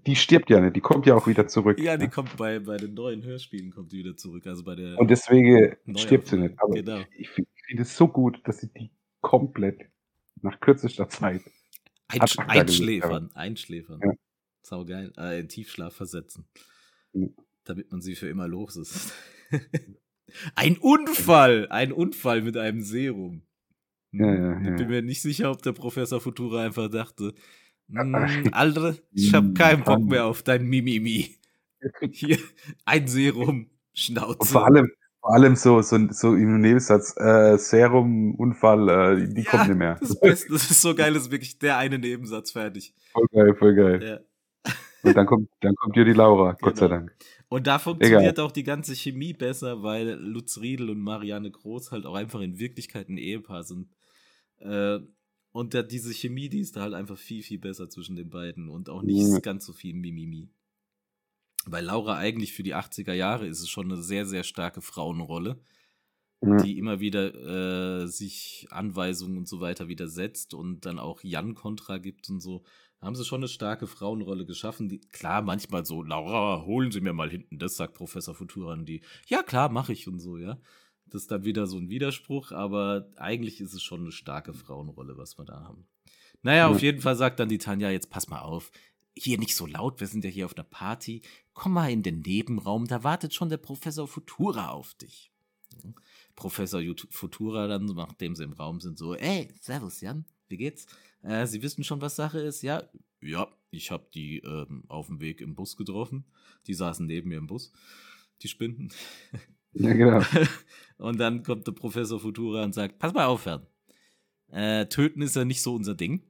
die 0.06 0.16
stirbt 0.16 0.50
ja 0.50 0.60
nicht, 0.60 0.76
die 0.76 0.82
kommt 0.82 1.06
ja 1.06 1.16
auch 1.16 1.28
wieder 1.28 1.48
zurück. 1.48 1.80
Ja, 1.80 1.98
die 1.98 2.06
ne? 2.06 2.10
kommt 2.10 2.36
bei, 2.38 2.60
bei 2.60 2.78
den 2.78 2.94
neuen 2.94 3.24
Hörspielen 3.24 3.72
kommt 3.72 3.92
die 3.92 4.00
wieder 4.00 4.16
zurück, 4.16 4.46
also 4.46 4.64
bei 4.64 4.76
der 4.76 5.00
Und 5.00 5.10
deswegen 5.10 5.76
stirbt 5.98 6.28
sie 6.28 6.38
nicht. 6.38 6.56
Aber 6.62 6.74
genau. 6.74 7.00
ich, 7.18 7.30
ich 7.38 7.64
finde 7.68 7.84
es 7.84 7.96
so 7.96 8.08
gut, 8.08 8.42
dass 8.46 8.60
sie 8.60 8.72
die 8.72 8.92
komplett 9.22 9.82
nach 10.42 10.60
kürzester 10.60 11.10
Zeit 11.10 11.42
Einsch 12.08 12.38
einschläfern, 12.40 13.30
einschläfern. 13.34 14.00
Ja. 14.04 14.12
Sau 14.70 14.86
geil. 14.86 15.12
Äh, 15.18 15.40
in 15.40 15.48
Tiefschlaf 15.48 15.96
versetzen. 15.96 16.46
Ja. 17.14 17.26
Damit 17.64 17.92
man 17.92 18.02
sie 18.02 18.14
für 18.14 18.30
immer 18.30 18.48
los 18.48 18.76
ist. 18.76 19.14
ein 20.56 20.78
Unfall! 20.78 21.68
Ein 21.72 21.92
Unfall 21.92 22.44
mit 22.44 22.56
einem 22.56 22.82
Serum. 22.82 23.42
Ja, 24.12 24.32
ja, 24.32 24.62
ja. 24.62 24.70
Ich 24.70 24.76
bin 24.78 24.88
mir 24.90 25.02
nicht 25.02 25.24
sicher, 25.24 25.50
ob 25.50 25.64
der 25.64 25.72
Professor 25.72 26.22
Futura 26.22 26.64
einfach 26.64 26.88
dachte, 26.88 27.34
hm, 27.90 28.14
Alter, 28.52 28.96
ich 29.12 29.34
hab 29.34 29.56
keinen 29.56 29.84
Bock 29.84 30.04
mehr 30.04 30.26
auf 30.26 30.44
dein 30.44 30.68
Mimimi. 30.68 31.36
Hier, 32.12 32.38
ein 32.86 33.08
Serum, 33.08 33.72
Schnauze. 33.96 34.38
Und 34.38 34.48
vor 34.50 34.66
allem, 34.66 34.92
vor 35.20 35.34
allem 35.34 35.56
so, 35.56 35.82
so, 35.82 35.98
so 36.12 36.36
im 36.36 36.62
Nebensatz, 36.62 37.16
äh, 37.18 37.58
Serum, 37.58 38.36
Unfall, 38.36 38.88
äh, 39.18 39.28
die 39.34 39.42
ja, 39.42 39.50
kommt 39.50 39.70
nicht 39.70 39.78
mehr. 39.78 39.98
Das, 40.00 40.20
Beste, 40.20 40.54
das 40.54 40.70
ist 40.70 40.80
so 40.84 40.94
geil, 40.94 41.16
das 41.16 41.24
ist 41.24 41.32
wirklich 41.32 41.58
der 41.58 41.78
eine 41.78 41.98
Nebensatz 41.98 42.52
fertig. 42.52 42.94
Voll 43.14 43.26
geil, 43.32 43.56
voll 43.56 43.74
geil. 43.74 44.26
Und 45.04 45.16
dann 45.16 45.26
kommt, 45.26 45.50
dann 45.62 45.76
kommt 45.76 45.96
hier 45.96 46.06
die 46.06 46.14
Laura, 46.14 46.58
Gott 46.60 46.78
sei 46.78 46.88
genau. 46.88 47.00
Dank. 47.00 47.16
Und 47.48 47.68
da 47.68 47.80
funktioniert 47.80 48.34
Egal. 48.34 48.46
auch 48.46 48.52
die 48.52 48.64
ganze 48.64 48.96
Chemie 48.96 49.34
besser, 49.34 49.82
weil 49.82 50.10
Lutz 50.20 50.60
Riedel 50.60 50.90
und 50.90 51.00
Marianne 51.00 51.50
Groß 51.50 51.92
halt 51.92 52.06
auch 52.06 52.16
einfach 52.16 52.42
in 52.42 52.60
Wirklichkeit 52.60 53.10
ein 53.10 53.18
Ehepaar 53.18 53.64
sind. 53.64 53.90
Äh, 54.60 55.00
und 55.52 55.74
da, 55.74 55.82
diese 55.82 56.14
Chemie, 56.14 56.50
die 56.50 56.60
ist 56.60 56.76
da 56.76 56.82
halt 56.82 56.94
einfach 56.94 57.18
viel, 57.18 57.42
viel 57.42 57.60
besser 57.60 57.90
zwischen 57.90 58.16
den 58.16 58.30
beiden 58.30 58.70
und 58.70 58.90
auch 58.90 59.02
nicht 59.02 59.28
ja. 59.28 59.40
ganz 59.40 59.66
so 59.66 59.74
viel 59.74 59.96
Mimimi. 59.96 60.50
Bei 61.66 61.82
Laura 61.82 62.18
eigentlich 62.18 62.54
für 62.54 62.64
die 62.64 62.76
80er 62.76 63.14
Jahre 63.14 63.48
ist 63.48 63.60
es 63.60 63.70
schon 63.70 63.92
eine 63.92 64.02
sehr, 64.02 64.26
sehr 64.26 64.44
starke 64.44 64.82
Frauenrolle, 64.82 65.60
ja. 66.42 66.58
die 66.58 66.78
immer 66.78 67.00
wieder 67.00 68.04
äh, 68.04 68.08
sich 68.08 68.68
Anweisungen 68.70 69.38
und 69.38 69.48
so 69.48 69.60
weiter 69.60 69.88
widersetzt 69.88 70.54
und 70.54 70.86
dann 70.86 71.00
auch 71.00 71.24
Jan 71.24 71.56
Kontra 71.56 71.98
gibt 71.98 72.30
und 72.30 72.42
so. 72.42 72.64
Haben 73.02 73.16
sie 73.16 73.24
schon 73.24 73.40
eine 73.40 73.48
starke 73.48 73.88
Frauenrolle 73.88 74.46
geschaffen. 74.46 74.90
Die, 74.90 75.00
klar, 75.00 75.42
manchmal 75.42 75.86
so, 75.86 76.04
Laura, 76.04 76.66
holen 76.66 76.92
Sie 76.92 77.00
mir 77.00 77.14
mal 77.14 77.30
hinten 77.30 77.58
das, 77.58 77.78
sagt 77.78 77.94
Professor 77.94 78.36
Futura 78.36 78.74
und 78.74 78.86
die, 78.86 79.02
ja 79.28 79.42
klar, 79.42 79.70
mache 79.70 79.94
ich 79.94 80.08
und 80.08 80.20
so, 80.20 80.38
ja. 80.38 80.60
Das 81.06 81.24
ist 81.24 81.32
dann 81.32 81.46
wieder 81.46 81.66
so 81.66 81.78
ein 81.78 81.90
Widerspruch, 81.90 82.52
aber 82.52 83.10
eigentlich 83.16 83.62
ist 83.62 83.74
es 83.74 83.82
schon 83.82 84.02
eine 84.02 84.12
starke 84.12 84.54
Frauenrolle, 84.54 85.18
was 85.18 85.38
wir 85.38 85.46
da 85.46 85.64
haben. 85.64 85.88
Naja, 86.42 86.58
ja. 86.58 86.68
auf 86.68 86.82
jeden 86.82 87.02
Fall 87.02 87.16
sagt 87.16 87.40
dann 87.40 87.50
die 87.50 87.58
Tanja, 87.58 87.90
jetzt 87.90 88.10
pass 88.10 88.30
mal 88.30 88.42
auf, 88.42 88.72
hier 89.16 89.38
nicht 89.38 89.56
so 89.56 89.66
laut, 89.66 90.00
wir 90.00 90.08
sind 90.08 90.24
ja 90.24 90.30
hier 90.30 90.46
auf 90.46 90.56
einer 90.56 90.64
Party. 90.64 91.22
Komm 91.54 91.74
mal 91.74 91.92
in 91.92 92.04
den 92.04 92.22
Nebenraum, 92.22 92.86
da 92.88 93.04
wartet 93.04 93.34
schon 93.34 93.50
der 93.50 93.58
Professor 93.58 94.08
Futura 94.08 94.70
auf 94.70 94.94
dich. 94.96 95.32
Professor 96.36 96.82
Futura 97.12 97.68
dann, 97.68 97.86
nachdem 97.86 98.36
sie 98.36 98.44
im 98.44 98.54
Raum 98.54 98.80
sind, 98.80 98.98
so, 98.98 99.16
ey, 99.16 99.50
servus 99.60 100.02
Jan, 100.02 100.26
wie 100.50 100.58
geht's? 100.58 100.88
Äh, 101.22 101.46
sie 101.46 101.62
wissen 101.62 101.84
schon, 101.84 102.02
was 102.02 102.16
Sache 102.16 102.40
ist? 102.40 102.62
Ja, 102.62 102.90
ja, 103.22 103.48
ich 103.72 103.92
habe 103.92 104.08
die 104.14 104.40
ähm, 104.40 104.84
auf 104.88 105.08
dem 105.08 105.20
Weg 105.20 105.42
im 105.42 105.56
Bus 105.56 105.78
getroffen. 105.78 106.26
Die 106.68 106.74
saßen 106.74 107.06
neben 107.06 107.30
mir 107.30 107.38
im 107.38 107.48
Bus, 107.48 107.72
die 108.42 108.48
Spinnen. 108.48 108.92
Ja, 109.74 109.94
genau. 109.94 110.24
und 110.98 111.20
dann 111.20 111.44
kommt 111.44 111.68
der 111.68 111.74
Professor 111.74 112.20
Futura 112.20 112.64
und 112.64 112.74
sagt, 112.74 112.98
pass 112.98 113.14
mal 113.14 113.28
auf, 113.28 113.46
Herr. 113.46 113.68
Äh, 114.48 114.88
töten 114.88 115.22
ist 115.22 115.36
ja 115.36 115.46
nicht 115.46 115.62
so 115.62 115.76
unser 115.76 115.94
Ding. 115.94 116.24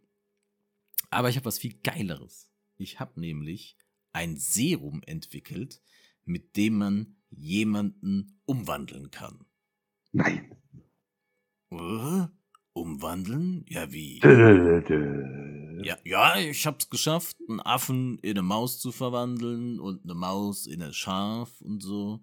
Aber 1.09 1.29
ich 1.29 1.37
habe 1.37 1.45
was 1.45 1.57
viel 1.57 1.73
Geileres. 1.81 2.51
Ich 2.75 2.99
habe 2.99 3.17
nämlich 3.17 3.77
ein 4.11 4.35
Serum 4.35 5.01
entwickelt, 5.05 5.81
mit 6.25 6.57
dem 6.57 6.77
man 6.79 7.15
jemanden 7.29 8.41
umwandeln 8.45 9.09
kann. 9.09 9.45
Nein. 10.11 10.55
Uh, 11.71 12.27
umwandeln? 12.73 13.65
Ja, 13.67 13.91
wie? 13.91 14.19
Ja, 15.83 15.97
ja, 16.03 16.37
ich 16.37 16.65
hab's 16.65 16.89
geschafft, 16.89 17.37
einen 17.47 17.61
Affen 17.61 18.19
in 18.19 18.31
eine 18.31 18.41
Maus 18.41 18.79
zu 18.79 18.91
verwandeln 18.91 19.79
und 19.79 20.03
eine 20.03 20.13
Maus 20.15 20.67
in 20.67 20.81
ein 20.81 20.93
Schaf 20.93 21.61
und 21.61 21.81
so. 21.81 22.21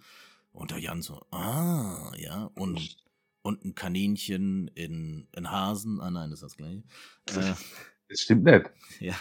Und 0.52 0.70
der 0.70 0.78
Jan 0.78 1.02
so, 1.02 1.20
ah, 1.30 2.12
ja, 2.16 2.50
und, 2.54 2.96
und 3.42 3.64
ein 3.64 3.74
Kaninchen 3.74 4.68
in 4.68 5.28
ein 5.36 5.50
Hasen. 5.50 6.00
Ah 6.00 6.10
nein, 6.10 6.30
das 6.30 6.42
ist 6.42 6.44
das 6.44 6.56
gleiche. 6.56 6.82
Äh, 7.30 7.54
Das 8.08 8.20
stimmt 8.20 8.44
nicht. 8.44 8.70
ja, 9.00 9.16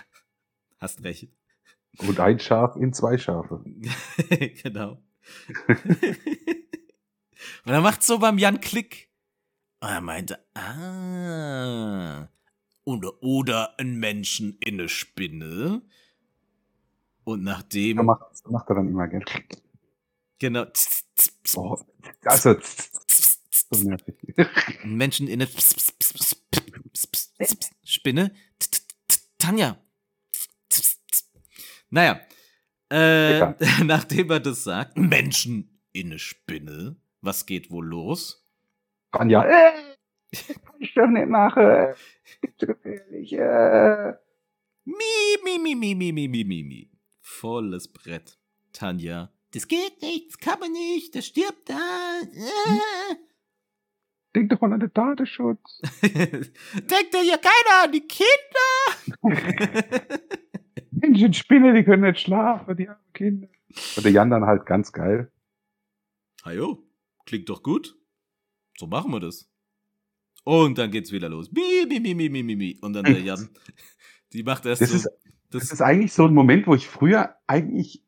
hast 0.79 1.03
recht. 1.03 1.29
Und 1.97 2.19
ein 2.19 2.39
Schaf 2.39 2.75
in 2.75 2.93
zwei 2.93 3.17
Schafe. 3.17 3.63
genau. 4.63 5.01
und 5.67 5.81
dann 7.65 7.81
macht 7.83 8.03
so 8.03 8.19
beim 8.19 8.37
Jan 8.37 8.59
Klick. 8.59 9.09
Und 9.85 9.91
er 9.91 10.01
meinte, 10.01 10.39
ah, 10.55 12.27
oder, 12.85 13.21
oder 13.21 13.79
ein 13.79 13.97
Menschen 13.97 14.57
in 14.59 14.79
eine 14.79 14.89
Spinne. 14.89 15.83
Und 17.23 17.43
nachdem, 17.43 17.97
Da 17.97 18.03
macht, 18.03 18.21
das 18.31 18.43
macht 18.45 18.67
er 18.69 18.75
dann 18.77 18.87
immer 18.87 19.07
gern. 19.07 19.23
genau, 20.39 20.65
Oh, 21.55 21.77
also, 22.23 22.55
so 23.71 23.83
nervig. 23.87 24.15
ein 24.83 24.95
Menschen 24.95 25.27
in 25.27 25.43
eine 25.43 25.51
Spinne. 27.83 28.33
Tanja. 29.37 29.77
Naja, 31.91 32.21
äh, 32.89 33.53
nachdem 33.83 34.31
er 34.31 34.39
das 34.39 34.63
sagt, 34.63 34.97
Menschen 34.97 35.79
in 35.91 36.07
eine 36.07 36.17
Spinne, 36.17 36.95
was 37.21 37.45
geht 37.45 37.69
wohl 37.69 37.85
los? 37.85 38.44
Anja, 39.15 39.43
äh, 39.43 39.71
kann 40.31 40.75
ich 40.79 40.93
doch 40.93 41.07
nicht 41.07 41.27
machen. 41.27 41.93
Ist 42.41 42.59
zu 42.59 42.67
gefährlich. 42.67 43.33
Äh. 43.33 44.13
Mi, 44.85 44.93
mi, 45.43 45.59
mi, 45.59 45.75
mi, 45.75 45.95
mi, 45.95 46.11
mi, 46.11 46.27
mi, 46.27 46.43
mi, 46.43 46.63
mi. 46.63 46.91
Volles 47.21 47.91
Brett. 47.91 48.37
Tanja. 48.73 49.31
Das 49.53 49.67
geht 49.67 50.01
nicht, 50.01 50.31
das 50.31 50.37
kann 50.37 50.59
man 50.59 50.71
nicht, 50.73 51.15
das 51.15 51.27
stirbt 51.27 51.69
da. 51.69 52.19
Äh. 52.21 53.15
Denk 54.35 54.49
doch 54.49 54.59
mal 54.59 54.73
an 54.73 54.81
den 54.81 54.91
Datenschutz. 54.93 55.81
Denkt 56.03 57.13
ja 57.13 57.21
hier 57.21 57.37
keiner 57.37 57.85
an 57.85 57.91
die 57.93 58.05
Kinder. 58.05 58.35
Menschen, 60.91 61.33
Spinne, 61.33 61.73
die 61.73 61.85
können 61.85 62.03
nicht 62.03 62.19
schlafen, 62.19 62.75
die 62.75 62.89
armen 62.89 63.13
Kinder. 63.13 63.47
Und 63.95 64.03
der 64.03 64.11
Jan 64.11 64.29
dann 64.29 64.45
halt 64.45 64.65
ganz 64.65 64.91
geil. 64.91 65.31
Hajo, 66.43 66.83
klingt 67.25 67.47
doch 67.49 67.63
gut. 67.63 67.97
So 68.77 68.87
machen 68.87 69.11
wir 69.11 69.19
das. 69.19 69.49
Und 70.43 70.77
dann 70.77 70.91
geht's 70.91 71.11
wieder 71.11 71.29
los. 71.29 71.51
Mi, 71.51 71.85
mi, 71.87 71.99
mi, 71.99 72.13
mi, 72.13 72.29
mi, 72.29 72.43
mi, 72.43 72.55
mi. 72.55 72.77
Und 72.81 72.93
dann 72.93 73.05
der 73.05 73.19
Jan. 73.19 73.49
Die 74.33 74.43
macht 74.43 74.65
erst 74.65 74.81
Das 74.81 74.89
so. 74.89 74.95
ist, 74.97 75.03
das, 75.05 75.61
das 75.63 75.71
ist 75.71 75.81
eigentlich 75.81 76.13
so 76.13 76.25
ein 76.25 76.33
Moment, 76.33 76.67
wo 76.67 76.75
ich 76.75 76.87
früher 76.87 77.35
eigentlich, 77.47 78.03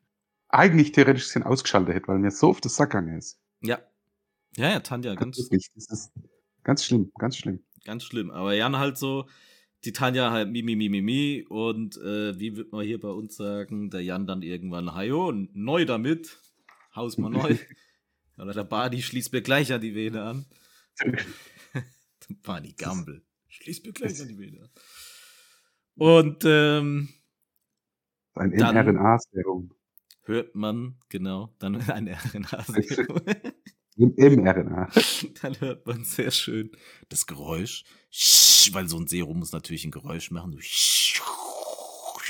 eigentlich 0.48 0.92
theoretisch 0.92 1.24
gesehen 1.24 1.42
ausgeschaltet 1.42 1.94
hätte, 1.94 2.08
weil 2.08 2.18
mir 2.18 2.30
so 2.30 2.48
auf 2.50 2.60
das 2.60 2.76
Sack 2.76 2.90
gegangen 2.90 3.16
ist. 3.18 3.40
ja. 3.62 3.78
Ja, 4.56 4.70
ja, 4.70 4.80
Tanja, 4.80 5.14
ganz, 5.14 5.38
Wirklich, 5.38 5.68
das 5.74 5.88
ist 5.90 6.12
ganz 6.64 6.84
schlimm, 6.84 7.12
ganz 7.16 7.36
schlimm. 7.36 7.60
ganz 7.84 8.02
schlimm. 8.02 8.30
Aber 8.32 8.54
Jan 8.54 8.76
halt 8.78 8.98
so, 8.98 9.28
die 9.84 9.92
Tanja 9.92 10.32
halt 10.32 10.50
mi, 10.50 10.62
mi, 10.62 10.74
mi, 10.74 10.88
mi, 10.88 11.00
mi. 11.00 11.44
Und 11.48 11.96
äh, 11.98 12.36
wie 12.40 12.56
wird 12.56 12.72
man 12.72 12.84
hier 12.84 12.98
bei 12.98 13.10
uns 13.10 13.36
sagen, 13.36 13.90
der 13.90 14.02
Jan 14.02 14.26
dann 14.26 14.42
irgendwann, 14.42 14.94
hajo, 14.94 15.32
neu 15.52 15.84
damit. 15.84 16.40
Haus 16.96 17.18
mal 17.18 17.28
neu. 17.30 17.56
Oder 18.38 18.52
der 18.54 18.64
Badi 18.64 19.02
schließt 19.02 19.32
mir 19.32 19.42
gleich 19.42 19.72
an 19.72 19.80
die 19.80 19.94
Vene 19.94 20.22
an. 20.22 20.46
Badi 22.42 22.72
Gamble. 22.74 23.22
Schließt 23.48 23.84
mir 23.86 23.92
gleich 23.92 24.20
an 24.20 24.28
die 24.28 24.38
Vene 24.38 24.62
an. 24.62 24.70
Und 25.96 26.44
ähm, 26.44 27.08
Ein 28.34 28.50
mRNA-Serum. 28.50 29.74
hört 30.22 30.54
man, 30.54 30.98
genau, 31.08 31.54
dann 31.58 31.76
ein 31.90 32.08
RNA-Serum. 32.08 33.20
Im 33.96 34.14
mRNA. 34.16 34.90
dann 35.42 35.60
hört 35.60 35.84
man 35.86 36.04
sehr 36.04 36.30
schön 36.30 36.70
das 37.08 37.26
Geräusch. 37.26 37.82
Sch- 38.12 38.72
Weil 38.72 38.88
so 38.88 38.98
ein 39.00 39.08
Serum 39.08 39.40
muss 39.40 39.50
natürlich 39.52 39.84
ein 39.84 39.90
Geräusch 39.90 40.30
machen. 40.30 40.60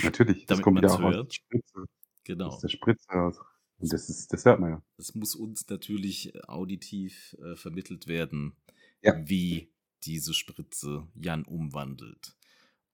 Natürlich, 0.02 0.46
das 0.46 0.62
kommt 0.62 0.80
man's 0.80 0.92
auch 0.92 1.00
aus 1.02 1.14
hört. 1.14 1.28
der 1.28 1.34
Spritze. 1.34 1.84
Genau. 2.24 2.46
Aus 2.48 2.60
der 2.60 2.68
Spritze 2.68 3.08
raus. 3.10 3.36
Und 3.80 3.92
das 3.92 4.08
ist, 4.08 4.32
das 4.32 4.44
hört 4.44 4.60
man 4.60 4.70
ja. 4.70 4.82
Es 4.96 5.14
muss 5.14 5.34
uns 5.34 5.68
natürlich 5.68 6.34
äh, 6.34 6.40
auditiv 6.46 7.36
äh, 7.42 7.54
vermittelt 7.56 8.06
werden, 8.08 8.56
Ja. 9.02 9.14
wie 9.28 9.72
diese 10.04 10.34
Spritze 10.34 11.06
Jan 11.14 11.44
umwandelt. 11.44 12.36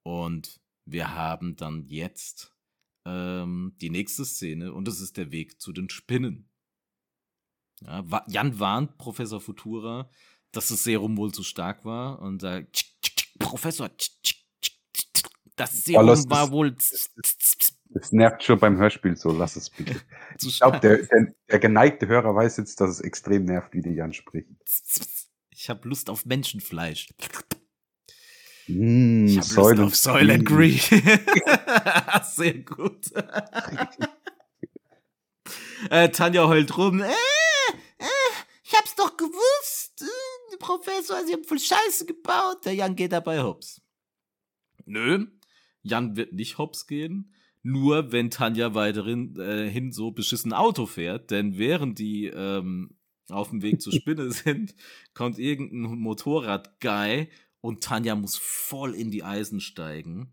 Und 0.02 0.60
wir 0.86 1.14
haben 1.14 1.56
dann 1.56 1.84
jetzt 1.86 2.54
ähm, 3.06 3.74
die 3.80 3.90
nächste 3.90 4.24
Szene 4.24 4.72
und 4.74 4.86
das 4.86 5.00
ist 5.00 5.16
der 5.16 5.30
Weg 5.32 5.60
zu 5.60 5.72
den 5.72 5.88
Spinnen. 5.88 6.50
Ja, 7.80 8.24
Jan 8.28 8.58
warnt 8.58 8.98
Professor 8.98 9.40
Futura, 9.40 10.10
dass 10.52 10.68
das 10.68 10.84
Serum 10.84 11.16
wohl 11.16 11.32
zu 11.32 11.42
stark 11.42 11.84
war 11.84 12.20
und 12.20 12.40
sagt, 12.40 12.74
"Tsk, 12.76 12.86
tsk, 13.02 13.16
tsk, 13.16 13.38
Professor, 13.38 13.90
das 15.56 15.82
Serum 15.84 16.30
war 16.30 16.50
wohl 16.50 16.76
das- 17.94 18.12
nervt 18.12 18.42
schon 18.42 18.58
beim 18.58 18.76
Hörspiel 18.76 19.16
so, 19.16 19.30
lass 19.32 19.56
es 19.56 19.70
bitte. 19.70 19.94
Ich 20.42 20.58
glaube, 20.60 20.80
der, 20.80 20.98
der, 20.98 21.34
der 21.50 21.58
geneigte 21.58 22.06
Hörer 22.08 22.34
weiß 22.34 22.56
jetzt, 22.58 22.80
dass 22.80 22.90
es 22.90 23.00
extrem 23.00 23.44
nervt, 23.44 23.72
wie 23.72 23.80
die 23.82 23.90
Jan 23.94 24.12
spricht. 24.12 24.48
Ich 25.50 25.70
habe 25.70 25.88
Lust 25.88 26.10
auf 26.10 26.26
Menschenfleisch. 26.26 27.08
Mm, 28.66 29.26
Ich 29.26 29.38
habe 29.38 29.74
Lust 29.74 29.80
auf 29.80 29.96
Soil 29.96 30.30
and 30.30 30.44
Green. 30.44 30.78
Sehr 32.24 32.54
gut. 32.58 33.10
äh, 35.90 36.08
Tanja 36.10 36.48
heult 36.48 36.76
rum. 36.76 37.00
Äh, 37.00 37.08
äh, 37.08 38.06
ich 38.64 38.74
hab's 38.74 38.94
doch 38.96 39.16
gewusst. 39.16 40.02
Äh, 40.02 40.56
Professor, 40.58 41.24
Sie 41.26 41.32
haben 41.32 41.44
voll 41.44 41.58
Scheiße 41.58 42.06
gebaut. 42.06 42.64
Der 42.64 42.74
Jan 42.74 42.96
geht 42.96 43.12
dabei 43.12 43.42
hops. 43.42 43.80
Nö, 44.86 45.26
Jan 45.82 46.16
wird 46.16 46.32
nicht 46.32 46.58
hops 46.58 46.86
gehen. 46.86 47.34
Nur 47.66 48.12
wenn 48.12 48.30
Tanja 48.30 48.74
weiterhin 48.74 49.40
äh, 49.40 49.68
hin 49.70 49.90
so 49.90 50.10
beschissen 50.10 50.52
Auto 50.52 50.84
fährt. 50.84 51.30
Denn 51.30 51.56
während 51.56 51.98
die 51.98 52.26
ähm, 52.26 52.98
auf 53.30 53.48
dem 53.48 53.62
Weg 53.62 53.80
zur 53.80 53.92
Spinne 53.92 54.30
sind, 54.32 54.74
kommt 55.14 55.38
irgendein 55.38 55.98
Motorrad-Guy 55.98 57.30
und 57.62 57.82
Tanja 57.82 58.14
muss 58.14 58.36
voll 58.36 58.94
in 58.94 59.10
die 59.10 59.24
Eisen 59.24 59.60
steigen. 59.60 60.30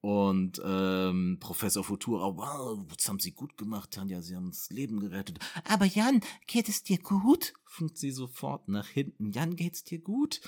Und 0.00 0.62
ähm, 0.64 1.36
Professor 1.38 1.84
Futura, 1.84 2.34
wow, 2.34 2.86
das 2.96 3.06
haben 3.06 3.18
Sie 3.18 3.32
gut 3.32 3.58
gemacht, 3.58 3.90
Tanja, 3.90 4.22
Sie 4.22 4.34
haben 4.34 4.48
das 4.48 4.70
Leben 4.70 4.98
gerettet. 5.00 5.38
Aber 5.68 5.84
Jan, 5.84 6.22
geht 6.46 6.70
es 6.70 6.82
dir 6.82 6.96
gut? 6.96 7.52
Funkt 7.66 7.98
sie 7.98 8.10
sofort 8.10 8.68
nach 8.68 8.88
hinten. 8.88 9.30
Jan, 9.32 9.56
geht's 9.56 9.84
dir 9.84 9.98
gut? 9.98 10.40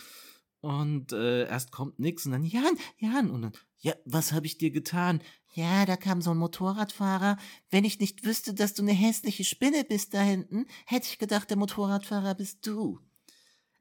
Und 0.62 1.12
äh, 1.12 1.46
erst 1.46 1.70
kommt 1.72 1.98
nix 1.98 2.24
und 2.24 2.32
dann, 2.32 2.44
Jan, 2.44 2.78
Jan, 2.96 3.30
und 3.30 3.42
dann, 3.42 3.52
ja, 3.80 3.94
was 4.06 4.32
habe 4.32 4.46
ich 4.46 4.56
dir 4.56 4.70
getan? 4.70 5.20
Ja, 5.54 5.84
da 5.84 5.96
kam 5.96 6.22
so 6.22 6.30
ein 6.30 6.38
Motorradfahrer. 6.38 7.36
Wenn 7.70 7.84
ich 7.84 8.00
nicht 8.00 8.24
wüsste, 8.24 8.54
dass 8.54 8.72
du 8.72 8.82
eine 8.82 8.92
hässliche 8.92 9.44
Spinne 9.44 9.84
bist 9.84 10.14
da 10.14 10.22
hinten, 10.22 10.66
hätte 10.86 11.06
ich 11.10 11.18
gedacht, 11.18 11.50
der 11.50 11.58
Motorradfahrer 11.58 12.34
bist 12.34 12.66
du. 12.66 13.00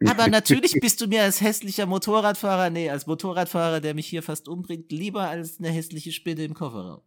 Aber 0.06 0.28
natürlich 0.28 0.74
bist 0.82 1.00
du 1.00 1.08
mir 1.08 1.24
als 1.24 1.40
hässlicher 1.40 1.86
Motorradfahrer, 1.86 2.70
nee, 2.70 2.90
als 2.90 3.08
Motorradfahrer, 3.08 3.80
der 3.80 3.94
mich 3.94 4.08
hier 4.08 4.22
fast 4.22 4.50
umbringt, 4.50 4.92
lieber 4.92 5.30
als 5.30 5.60
eine 5.60 5.70
hässliche 5.70 6.12
Spinne 6.12 6.44
im 6.44 6.54
Kofferraum. 6.54 7.02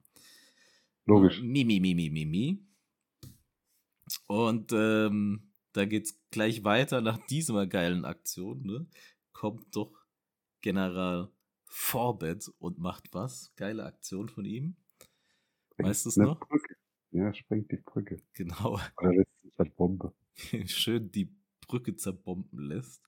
Logisch. 1.05 1.43
Mi, 1.43 1.65
mi, 1.65 1.81
mi, 1.81 1.95
mi, 1.95 2.09
mi, 2.09 2.25
mi. 2.25 2.67
Und 4.27 4.73
ähm, 4.73 5.53
da 5.73 5.85
geht's 5.85 6.19
gleich 6.31 6.65
weiter 6.65 7.03
nach 7.03 7.19
dieser 7.27 7.67
geilen 7.67 8.07
Aktion, 8.07 8.65
ne? 8.65 8.87
Kommt 9.33 9.77
doch 9.77 9.93
General 10.63 11.34
Forbett 11.77 12.49
und 12.61 12.79
macht 12.79 13.13
was? 13.13 13.53
Geile 13.57 13.85
Aktion 13.85 14.29
von 14.29 14.45
ihm. 14.45 14.77
Weißt 15.77 16.07
du's 16.07 16.17
Eine 16.17 16.29
noch? 16.29 16.39
Brücke. 16.39 16.77
Ja, 17.11 17.35
sprengt 17.35 17.71
die 17.73 17.79
Brücke. 17.79 18.23
Genau. 18.33 18.79
Oder 18.99 19.13
lässt 19.13 19.43
sich 19.43 19.59
halt 19.59 19.75
Bombe. 19.75 20.15
Schön 20.67 21.11
die 21.11 21.35
Brücke 21.67 21.97
zerbomben 21.97 22.61
lässt. 22.61 23.03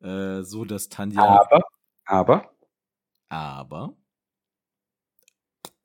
Äh, 0.00 0.42
so 0.42 0.66
dass 0.66 0.90
Tanja. 0.90 1.22
Aber, 1.22 1.62
aber, 2.04 2.54
aber 3.30 3.96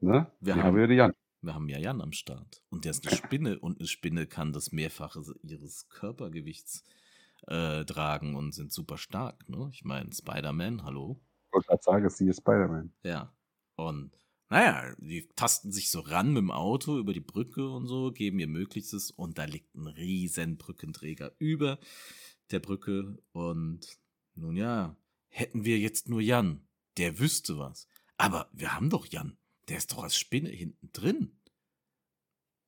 ne? 0.01 0.29
Wir 0.41 0.55
Wir 0.55 0.55
haben- 0.55 0.63
haben 0.63 0.77
ja 0.79 0.87
die 0.87 0.95
Jan. 0.95 1.13
Wir 1.41 1.53
haben 1.55 1.69
ja 1.69 1.79
Jan 1.79 2.01
am 2.01 2.11
Start. 2.11 2.61
Und 2.69 2.83
der 2.83 2.91
ist 2.91 3.07
eine 3.07 3.15
Spinne. 3.15 3.59
Und 3.59 3.79
eine 3.79 3.87
Spinne 3.87 4.27
kann 4.27 4.51
das 4.51 4.73
Mehrfache 4.73 5.23
ihres 5.41 5.87
Körpergewichts 5.87 6.83
äh, 7.47 7.85
tragen 7.85 8.35
und 8.35 8.53
sind 8.53 8.73
super 8.73 8.97
stark. 8.97 9.47
Ne? 9.47 9.69
Ich 9.71 9.85
meine, 9.85 10.11
Spider-Man, 10.11 10.83
hallo? 10.83 11.21
Wollte 11.51 11.67
gerade 11.67 11.83
sagen, 11.83 12.09
sie 12.09 12.27
ist 12.27 12.37
Spider-Man. 12.37 12.93
Ja. 13.03 13.33
Und 13.75 14.11
naja, 14.49 14.95
die 14.97 15.27
tasten 15.35 15.71
sich 15.71 15.91
so 15.91 15.99
ran 15.99 16.29
mit 16.33 16.41
dem 16.41 16.51
Auto 16.51 16.97
über 16.97 17.13
die 17.13 17.19
Brücke 17.19 17.69
und 17.69 17.87
so, 17.87 18.11
geben 18.11 18.39
ihr 18.39 18.47
Möglichstes. 18.47 19.11
Und 19.11 19.37
da 19.37 19.45
liegt 19.45 19.75
ein 19.75 19.87
riesen 19.87 20.57
Brückenträger 20.57 21.31
über 21.37 21.79
der 22.51 22.59
Brücke. 22.59 23.17
Und 23.31 23.99
nun 24.33 24.55
ja, 24.55 24.95
hätten 25.27 25.65
wir 25.65 25.77
jetzt 25.77 26.09
nur 26.09 26.21
Jan, 26.21 26.67
der 26.97 27.19
wüsste 27.19 27.59
was. 27.59 27.87
Aber 28.17 28.49
wir 28.51 28.73
haben 28.73 28.89
doch 28.89 29.05
Jan. 29.05 29.37
Der 29.69 29.77
ist 29.77 29.91
doch 29.91 30.03
als 30.03 30.17
Spinne 30.17 30.49
hinten 30.49 30.91
drin. 30.91 31.39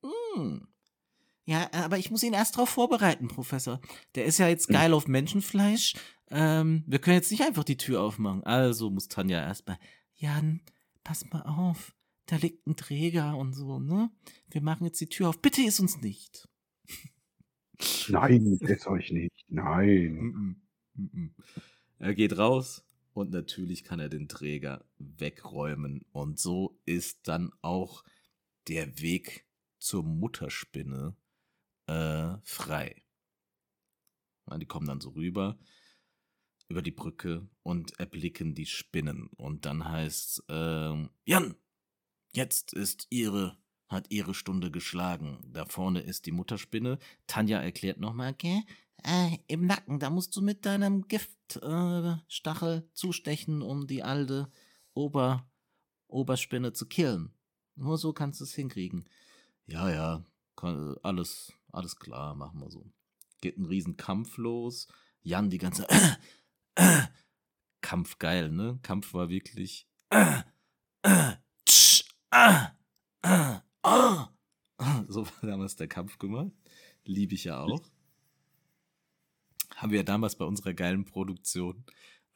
Hm. 0.04 0.68
Ja, 1.52 1.70
aber 1.74 1.98
ich 1.98 2.10
muss 2.10 2.24
ihn 2.24 2.32
erst 2.32 2.56
darauf 2.56 2.70
vorbereiten, 2.70 3.28
Professor. 3.28 3.82
Der 4.16 4.24
ist 4.24 4.38
ja 4.38 4.48
jetzt 4.48 4.70
hm. 4.70 4.74
geil 4.74 4.94
auf 4.94 5.10
Menschenfleisch. 5.10 5.96
Ähm, 6.30 6.86
wir 6.88 7.00
können 7.00 7.18
jetzt 7.18 7.30
nicht 7.30 7.44
einfach 7.44 7.66
die 7.66 7.76
Tür 7.76 8.02
aufmachen. 8.02 8.42
Also 8.46 8.90
muss 8.90 9.10
Tanja 9.10 9.42
erstmal. 9.42 9.78
Jan, 10.16 10.62
pass 11.04 11.30
mal 11.30 11.42
auf. 11.42 11.94
Da 12.28 12.38
liegt 12.38 12.66
ein 12.68 12.78
Träger 12.78 13.36
und 13.36 13.52
so, 13.52 13.80
ne? 13.80 14.10
Wir 14.50 14.62
machen 14.62 14.86
jetzt 14.86 15.02
die 15.02 15.10
Tür 15.10 15.28
auf. 15.28 15.42
Bitte 15.42 15.62
ist 15.62 15.82
uns 15.82 16.00
nicht. 16.00 16.48
Nein, 18.08 18.58
ist 18.62 18.88
euch 18.88 19.12
nicht. 19.12 19.44
Nein. 19.50 20.62
er 22.00 22.16
geht 22.16 22.38
raus 22.38 22.86
und 23.12 23.32
natürlich 23.32 23.84
kann 23.84 24.00
er 24.00 24.08
den 24.08 24.30
Träger 24.30 24.86
wegräumen. 25.00 26.06
Und 26.14 26.40
so 26.40 26.80
ist 26.86 27.28
dann 27.28 27.52
auch 27.62 28.06
der 28.70 29.02
Weg 29.02 29.46
zur 29.80 30.04
Mutterspinne 30.04 31.18
äh, 31.92 32.38
frei. 32.44 33.04
Ja, 34.50 34.58
die 34.58 34.66
kommen 34.66 34.88
dann 34.88 35.02
so 35.02 35.10
rüber 35.10 35.58
über 36.70 36.82
die 36.82 36.92
Brücke 36.92 37.48
und 37.64 38.00
erblicken 38.00 38.56
die 38.56 38.66
Spinnen. 38.66 39.28
Und 39.36 39.66
dann 39.66 39.88
heißt 39.88 40.46
äh, 40.50 41.08
Jan, 41.26 41.56
jetzt 42.32 42.74
ist 42.74 43.08
ihre, 43.10 43.58
hat 43.90 44.10
ihre 44.10 44.34
Stunde 44.34 44.72
geschlagen. 44.72 45.40
Da 45.52 45.66
vorne 45.66 46.00
ist 46.00 46.26
die 46.26 46.32
Mutterspinne. 46.32 46.98
Tanja 47.28 47.60
erklärt 47.60 48.00
nochmal, 48.00 48.32
okay, 48.32 48.64
äh, 49.04 49.38
im 49.48 49.66
Nacken, 49.66 50.00
da 50.00 50.10
musst 50.10 50.36
du 50.36 50.42
mit 50.42 50.66
deinem 50.66 51.08
Giftstachel 51.08 52.78
äh, 52.78 52.94
zustechen, 52.94 53.62
um 53.62 53.88
die 53.88 54.04
alte 54.04 54.50
Ober, 54.94 55.50
Oberspinne 56.08 56.72
zu 56.72 56.86
killen. 56.86 57.34
Nur 57.76 57.98
so 57.98 58.14
kannst 58.14 58.40
du 58.40 58.46
es 58.46 58.54
hinkriegen. 58.54 59.10
Ja, 59.66 59.90
ja, 59.90 60.26
alles, 61.04 61.54
alles 61.72 61.96
klar, 61.96 62.36
machen 62.36 62.60
wir 62.60 62.70
so. 62.70 62.92
Geht 63.42 63.58
ein 63.58 63.66
Riesenkampf 63.66 64.38
los. 64.38 64.88
Jan 65.24 65.50
die 65.50 65.58
ganze 65.58 65.88
äh, 65.90 66.16
äh, 66.76 67.04
Kampf 67.82 68.20
geil, 68.20 68.52
ne? 68.52 68.80
Kampf 68.82 69.14
war 69.14 69.30
wirklich 69.30 69.88
äh, 70.10 70.42
tsch, 71.66 72.04
so 75.08 75.26
war 75.26 75.50
damals 75.50 75.76
der 75.76 75.88
Kampf 75.88 76.18
gemacht. 76.18 76.52
Liebe 77.04 77.34
ich 77.34 77.46
ja 77.46 77.62
auch. 77.62 77.82
Haben 79.76 79.92
wir 79.92 80.00
ja 80.00 80.04
damals 80.04 80.36
bei 80.36 80.46
unserer 80.46 80.74
geilen 80.74 81.06
Produktion, 81.06 81.86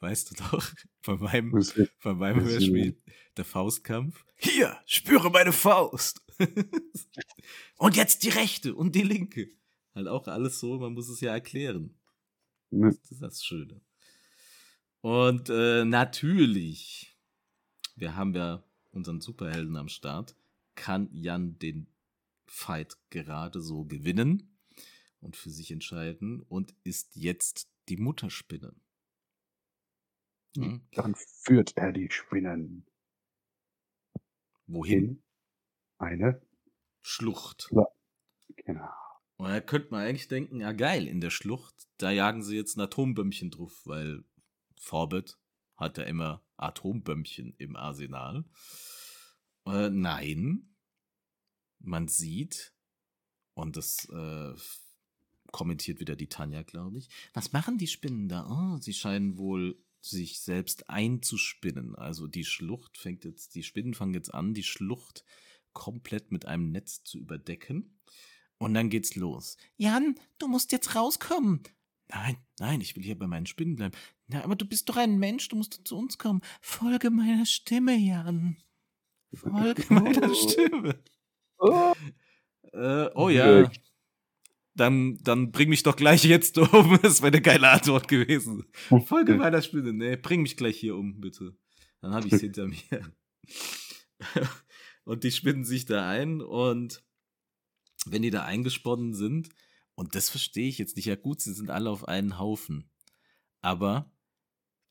weißt 0.00 0.30
du 0.30 0.44
doch, 0.44 0.72
bei 1.06 1.16
meinem, 1.16 1.64
bei 2.02 2.14
meinem 2.14 2.44
Hörspiel, 2.44 3.00
der 3.36 3.44
Faustkampf. 3.44 4.24
Hier, 4.36 4.76
spüre 4.86 5.30
meine 5.30 5.52
Faust. 5.52 6.22
und 7.78 7.96
jetzt 7.96 8.22
die 8.22 8.28
rechte 8.28 8.74
und 8.74 8.94
die 8.94 9.02
linke. 9.02 9.50
Halt 9.94 10.08
auch 10.08 10.28
alles 10.28 10.60
so, 10.60 10.78
man 10.78 10.92
muss 10.92 11.08
es 11.08 11.20
ja 11.20 11.32
erklären. 11.32 11.98
Das 12.70 12.98
ist 13.10 13.22
das 13.22 13.44
Schöne. 13.44 13.80
Und 15.00 15.50
äh, 15.50 15.84
natürlich, 15.84 17.16
wir 17.94 18.16
haben 18.16 18.34
ja 18.34 18.64
unseren 18.90 19.20
Superhelden 19.20 19.76
am 19.76 19.88
Start, 19.88 20.36
kann 20.74 21.08
Jan 21.12 21.58
den 21.58 21.86
Fight 22.46 22.96
gerade 23.10 23.60
so 23.60 23.84
gewinnen 23.84 24.58
und 25.20 25.36
für 25.36 25.50
sich 25.50 25.70
entscheiden 25.70 26.42
und 26.42 26.74
ist 26.84 27.16
jetzt 27.16 27.70
die 27.88 27.96
Mutterspinne. 27.96 28.74
Hm? 30.56 30.86
Dann 30.92 31.14
führt 31.14 31.76
er 31.76 31.92
die 31.92 32.10
Spinnen. 32.10 32.86
Wohin? 34.66 35.22
In 36.00 36.06
eine 36.06 36.42
Schlucht. 37.02 37.68
Ja, 37.70 37.86
genau. 38.64 38.90
Und 39.36 39.48
da 39.48 39.60
könnte 39.60 39.90
man 39.90 40.02
eigentlich 40.02 40.28
denken, 40.28 40.60
ja 40.60 40.72
geil, 40.72 41.06
in 41.06 41.20
der 41.20 41.30
Schlucht, 41.30 41.74
da 41.98 42.10
jagen 42.10 42.42
sie 42.42 42.56
jetzt 42.56 42.76
ein 42.76 42.80
Atombömmchen 42.80 43.50
drauf, 43.50 43.82
weil 43.84 44.24
Forbit 44.78 45.38
hat 45.76 45.98
ja 45.98 46.04
immer 46.04 46.42
Atombömmchen 46.56 47.54
im 47.58 47.76
Arsenal. 47.76 48.44
Äh, 49.66 49.90
nein, 49.90 50.74
man 51.78 52.08
sieht, 52.08 52.72
und 53.54 53.76
das 53.76 54.08
äh, 54.10 54.54
kommentiert 55.52 56.00
wieder 56.00 56.16
die 56.16 56.28
Tanja, 56.28 56.62
glaube 56.62 56.98
ich, 56.98 57.08
was 57.34 57.52
machen 57.52 57.78
die 57.78 57.86
Spinnen 57.86 58.28
da? 58.28 58.46
Oh, 58.48 58.80
sie 58.80 58.94
scheinen 58.94 59.36
wohl 59.38 59.78
sich 60.00 60.40
selbst 60.40 60.88
einzuspinnen. 60.88 61.94
Also 61.94 62.26
die 62.26 62.44
Schlucht 62.44 62.96
fängt 62.96 63.24
jetzt, 63.24 63.54
die 63.54 63.62
Spinnen 63.62 63.94
fangen 63.94 64.14
jetzt 64.14 64.32
an, 64.32 64.54
die 64.54 64.62
Schlucht 64.62 65.24
komplett 65.76 66.32
mit 66.32 66.46
einem 66.46 66.72
Netz 66.72 67.04
zu 67.04 67.18
überdecken. 67.18 68.00
Und 68.58 68.72
dann 68.72 68.88
geht's 68.88 69.14
los. 69.14 69.58
Jan, 69.76 70.14
du 70.38 70.48
musst 70.48 70.72
jetzt 70.72 70.96
rauskommen. 70.96 71.62
Nein, 72.08 72.38
nein, 72.58 72.80
ich 72.80 72.96
will 72.96 73.02
hier 73.02 73.18
bei 73.18 73.26
meinen 73.26 73.44
Spinnen 73.44 73.76
bleiben. 73.76 73.94
Na, 74.26 74.42
aber 74.42 74.56
du 74.56 74.64
bist 74.64 74.88
doch 74.88 74.96
ein 74.96 75.18
Mensch, 75.18 75.48
du 75.48 75.56
musst 75.56 75.82
zu 75.84 75.98
uns 75.98 76.16
kommen. 76.16 76.40
Folge 76.62 77.10
meiner 77.10 77.44
Stimme, 77.44 77.94
Jan. 77.94 78.56
Folge 79.34 79.84
meiner 79.92 80.34
Stimme. 80.34 80.98
Oh, 81.58 81.92
äh, 82.72 83.10
oh 83.14 83.28
ja. 83.28 83.70
Dann, 84.74 85.18
dann 85.22 85.52
bring 85.52 85.68
mich 85.68 85.82
doch 85.82 85.96
gleich 85.96 86.24
jetzt 86.24 86.56
um. 86.72 86.98
Das 87.02 87.20
wäre 87.20 87.32
eine 87.32 87.42
geile 87.42 87.68
Antwort 87.68 88.08
gewesen. 88.08 88.64
Folge 89.04 89.34
meiner 89.34 89.60
Stimme. 89.60 89.92
Nee, 89.92 90.16
bring 90.16 90.40
mich 90.40 90.56
gleich 90.56 90.78
hier 90.78 90.96
um, 90.96 91.20
bitte. 91.20 91.54
Dann 92.00 92.14
habe 92.14 92.26
ich 92.26 92.32
es 92.32 92.40
hinter 92.40 92.66
mir. 92.66 93.12
Und 95.06 95.22
die 95.22 95.30
spinnen 95.30 95.64
sich 95.64 95.86
da 95.86 96.08
ein 96.08 96.42
und 96.42 97.04
wenn 98.06 98.22
die 98.22 98.30
da 98.30 98.44
eingesponnen 98.44 99.14
sind, 99.14 99.48
und 99.94 100.14
das 100.14 100.28
verstehe 100.28 100.68
ich 100.68 100.78
jetzt 100.78 100.96
nicht. 100.96 101.06
Ja 101.06 101.16
gut, 101.16 101.40
sie 101.40 101.54
sind 101.54 101.70
alle 101.70 101.88
auf 101.88 102.06
einen 102.06 102.38
Haufen. 102.38 102.90
Aber 103.62 104.12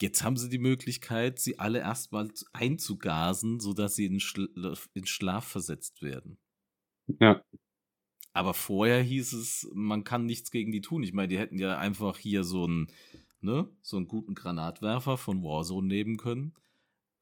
jetzt 0.02 0.24
haben 0.24 0.38
sie 0.38 0.50
die 0.50 0.58
Möglichkeit, 0.58 1.38
sie 1.38 1.60
alle 1.60 1.80
erstmal 1.80 2.32
einzugasen, 2.54 3.60
sodass 3.60 3.96
sie 3.96 4.06
in, 4.06 4.20
Schla 4.20 4.48
in 4.94 5.06
Schlaf 5.06 5.46
versetzt 5.46 6.02
werden. 6.02 6.40
Ja. 7.20 7.44
Aber 8.34 8.54
vorher 8.54 9.04
hieß 9.04 9.34
es, 9.34 9.70
man 9.74 10.04
kann 10.04 10.26
nichts 10.26 10.50
gegen 10.50 10.72
die 10.72 10.82
tun. 10.82 11.04
Ich 11.04 11.14
meine, 11.14 11.28
die 11.28 11.38
hätten 11.38 11.60
ja 11.60 11.78
einfach 11.78 12.18
hier 12.18 12.44
so 12.44 12.64
einen, 12.64 12.88
ne, 13.42 13.70
so 13.82 13.98
einen 13.98 14.08
guten 14.08 14.34
Granatwerfer 14.34 15.18
von 15.18 15.44
Warzone 15.44 15.88
nehmen 15.88 16.18
können 16.18 16.56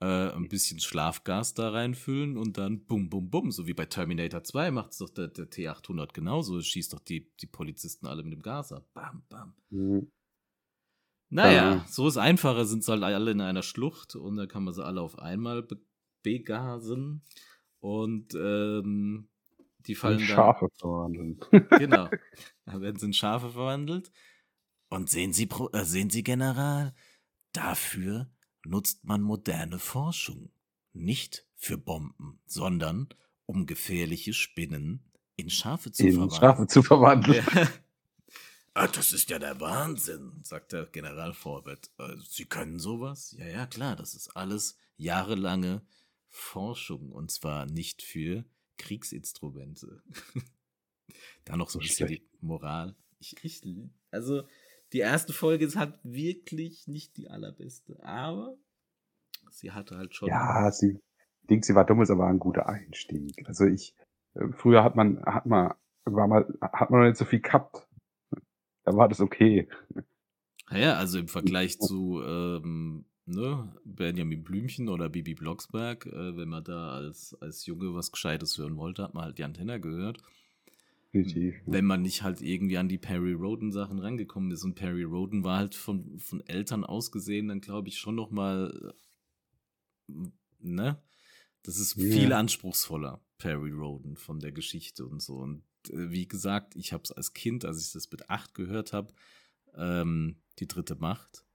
äh, 0.03 0.35
ein 0.35 0.49
bisschen 0.49 0.81
Schlafgas 0.81 1.53
da 1.53 1.69
reinfüllen 1.69 2.37
und 2.37 2.57
dann 2.57 2.85
bum, 2.85 3.09
bum, 3.09 3.29
bum. 3.29 3.51
So 3.51 3.67
wie 3.67 3.73
bei 3.73 3.85
Terminator 3.85 4.43
2 4.43 4.71
macht 4.71 4.91
es 4.91 4.97
doch 4.97 5.09
der, 5.09 5.29
der, 5.29 5.49
T800 5.49 6.11
genauso. 6.11 6.61
Schießt 6.61 6.91
doch 6.91 6.99
die, 6.99 7.31
die 7.39 7.47
Polizisten 7.47 8.05
alle 8.05 8.21
mit 8.23 8.33
dem 8.33 8.41
Gas 8.41 8.73
ab. 8.73 8.85
Bam, 8.93 9.23
bam. 9.29 9.55
Mhm. 9.69 10.11
Naja, 11.29 11.75
ja. 11.75 11.85
so 11.87 12.07
ist 12.07 12.17
einfacher, 12.17 12.65
sind 12.65 12.83
sie 12.83 12.91
halt 12.91 13.03
alle 13.03 13.31
in 13.31 13.41
einer 13.41 13.63
Schlucht 13.63 14.15
und 14.15 14.35
da 14.35 14.45
kann 14.45 14.65
man 14.65 14.73
sie 14.73 14.85
alle 14.85 15.01
auf 15.01 15.17
einmal 15.17 15.63
be 15.63 15.79
begasen 16.21 17.21
und 17.81 18.33
ähm, 18.33 19.27
die 19.79 19.95
fallen 19.95 20.19
in 20.19 20.25
Schafe 20.25 20.69
verwandelt. 20.79 21.49
genau. 21.79 22.09
Da 22.65 22.79
werden 22.79 22.97
sie 22.97 23.07
in 23.07 23.13
Schafe 23.13 23.49
verwandelt. 23.49 24.09
Und 24.89 25.09
sehen 25.09 25.33
Sie, 25.33 25.49
äh, 25.73 25.83
sehen 25.83 26.09
Sie, 26.09 26.23
General, 26.23 26.93
dafür 27.51 28.32
nutzt 28.65 29.03
man 29.03 29.21
moderne 29.21 29.79
Forschung 29.79 30.51
nicht 30.93 31.45
für 31.55 31.77
Bomben, 31.77 32.39
sondern 32.45 33.09
um 33.45 33.65
gefährliche 33.65 34.33
Spinnen 34.33 35.11
in 35.35 35.49
Schafe 35.49 35.91
zu 35.91 36.05
in 36.05 36.13
verwandeln. 36.13 36.39
Schafe 36.39 36.67
zu 36.67 36.83
verwandeln. 36.83 37.45
Ja. 37.53 37.69
Ah, 38.75 38.87
das 38.87 39.13
ist 39.13 39.29
ja 39.29 39.37
der 39.37 39.59
Wahnsinn, 39.59 40.39
sagt 40.43 40.71
der 40.71 40.87
General 40.87 41.35
Forbett. 41.35 41.91
Äh, 41.99 42.15
Sie 42.27 42.45
können 42.45 42.79
sowas? 42.79 43.35
Ja, 43.37 43.45
ja, 43.45 43.67
klar, 43.67 43.95
das 43.95 44.15
ist 44.15 44.35
alles 44.35 44.79
jahrelange 44.97 45.85
Forschung 46.27 47.11
und 47.11 47.29
zwar 47.29 47.67
nicht 47.67 48.01
für 48.01 48.45
Kriegsinstrumente. 48.77 50.01
da 51.45 51.55
noch 51.55 51.69
so 51.69 51.77
ein 51.77 51.83
bisschen 51.83 52.07
die 52.07 52.27
Moral. 52.41 52.95
Ich, 53.19 53.35
ich, 53.43 53.61
also, 54.09 54.47
die 54.93 54.99
erste 54.99 55.33
Folge 55.33 55.65
ist 55.65 55.75
halt 55.75 55.99
wirklich 56.03 56.87
nicht 56.87 57.17
die 57.17 57.29
allerbeste, 57.29 58.03
aber 58.03 58.55
sie 59.49 59.71
hatte 59.71 59.97
halt 59.97 60.15
schon. 60.15 60.29
Ja, 60.29 60.71
sie 60.71 61.01
denkt, 61.49 61.65
sie 61.65 61.75
war 61.75 61.85
dumm, 61.85 62.01
ist 62.01 62.11
aber 62.11 62.27
ein 62.27 62.39
guter 62.39 62.69
Einstieg. 62.69 63.43
Also 63.47 63.65
ich, 63.65 63.95
äh, 64.35 64.47
früher 64.51 64.83
hat 64.83 64.95
man, 64.95 65.23
hat 65.25 65.45
man, 65.45 65.73
war 66.05 66.27
mal, 66.27 66.45
hat 66.61 66.89
man 66.89 67.01
noch 67.01 67.07
nicht 67.07 67.17
so 67.17 67.25
viel 67.25 67.41
gehabt. 67.41 67.87
Da 68.85 68.95
war 68.95 69.07
das 69.07 69.21
okay. 69.21 69.67
Ja, 70.69 70.95
also 70.95 71.19
im 71.19 71.27
Vergleich 71.27 71.79
zu 71.79 72.21
ähm, 72.25 73.05
ne, 73.25 73.73
Benjamin 73.85 74.43
Blümchen 74.43 74.89
oder 74.89 75.09
Bibi 75.09 75.33
Blocksberg, 75.33 76.05
äh, 76.05 76.37
wenn 76.37 76.49
man 76.49 76.63
da 76.63 76.91
als, 76.91 77.35
als 77.41 77.65
Junge 77.65 77.93
was 77.93 78.11
Gescheites 78.11 78.57
hören 78.57 78.77
wollte, 78.77 79.03
hat 79.03 79.13
man 79.13 79.25
halt 79.25 79.37
die 79.37 79.43
Antenne 79.43 79.79
gehört. 79.79 80.21
Definitiv. 81.13 81.61
Wenn 81.65 81.85
man 81.85 82.01
nicht 82.01 82.23
halt 82.23 82.41
irgendwie 82.41 82.77
an 82.77 82.89
die 82.89 82.97
Perry 82.97 83.33
Roden 83.33 83.71
Sachen 83.71 83.99
rangekommen 83.99 84.51
ist. 84.51 84.63
Und 84.63 84.75
Perry 84.75 85.03
Roden 85.03 85.43
war 85.43 85.57
halt 85.59 85.75
von, 85.75 86.19
von 86.19 86.41
Eltern 86.47 86.83
aus 86.83 87.11
gesehen 87.11 87.47
dann 87.47 87.61
glaube 87.61 87.89
ich 87.89 87.97
schon 87.97 88.15
noch 88.15 88.31
mal, 88.31 88.93
ne? 90.59 91.01
Das 91.63 91.77
ist 91.77 91.93
viel 91.93 92.33
anspruchsvoller, 92.33 93.21
Perry 93.37 93.71
Roden 93.71 94.17
von 94.17 94.39
der 94.39 94.51
Geschichte 94.51 95.05
und 95.05 95.21
so. 95.21 95.37
Und 95.37 95.63
wie 95.91 96.27
gesagt, 96.27 96.75
ich 96.75 96.93
habe 96.93 97.03
es 97.03 97.11
als 97.11 97.33
Kind, 97.33 97.65
als 97.65 97.85
ich 97.85 97.93
das 97.93 98.11
mit 98.11 98.29
acht 98.29 98.53
gehört 98.53 98.93
habe, 98.93 99.13
ähm, 99.75 100.37
die 100.59 100.67
dritte 100.67 100.95
Macht, 100.95 101.45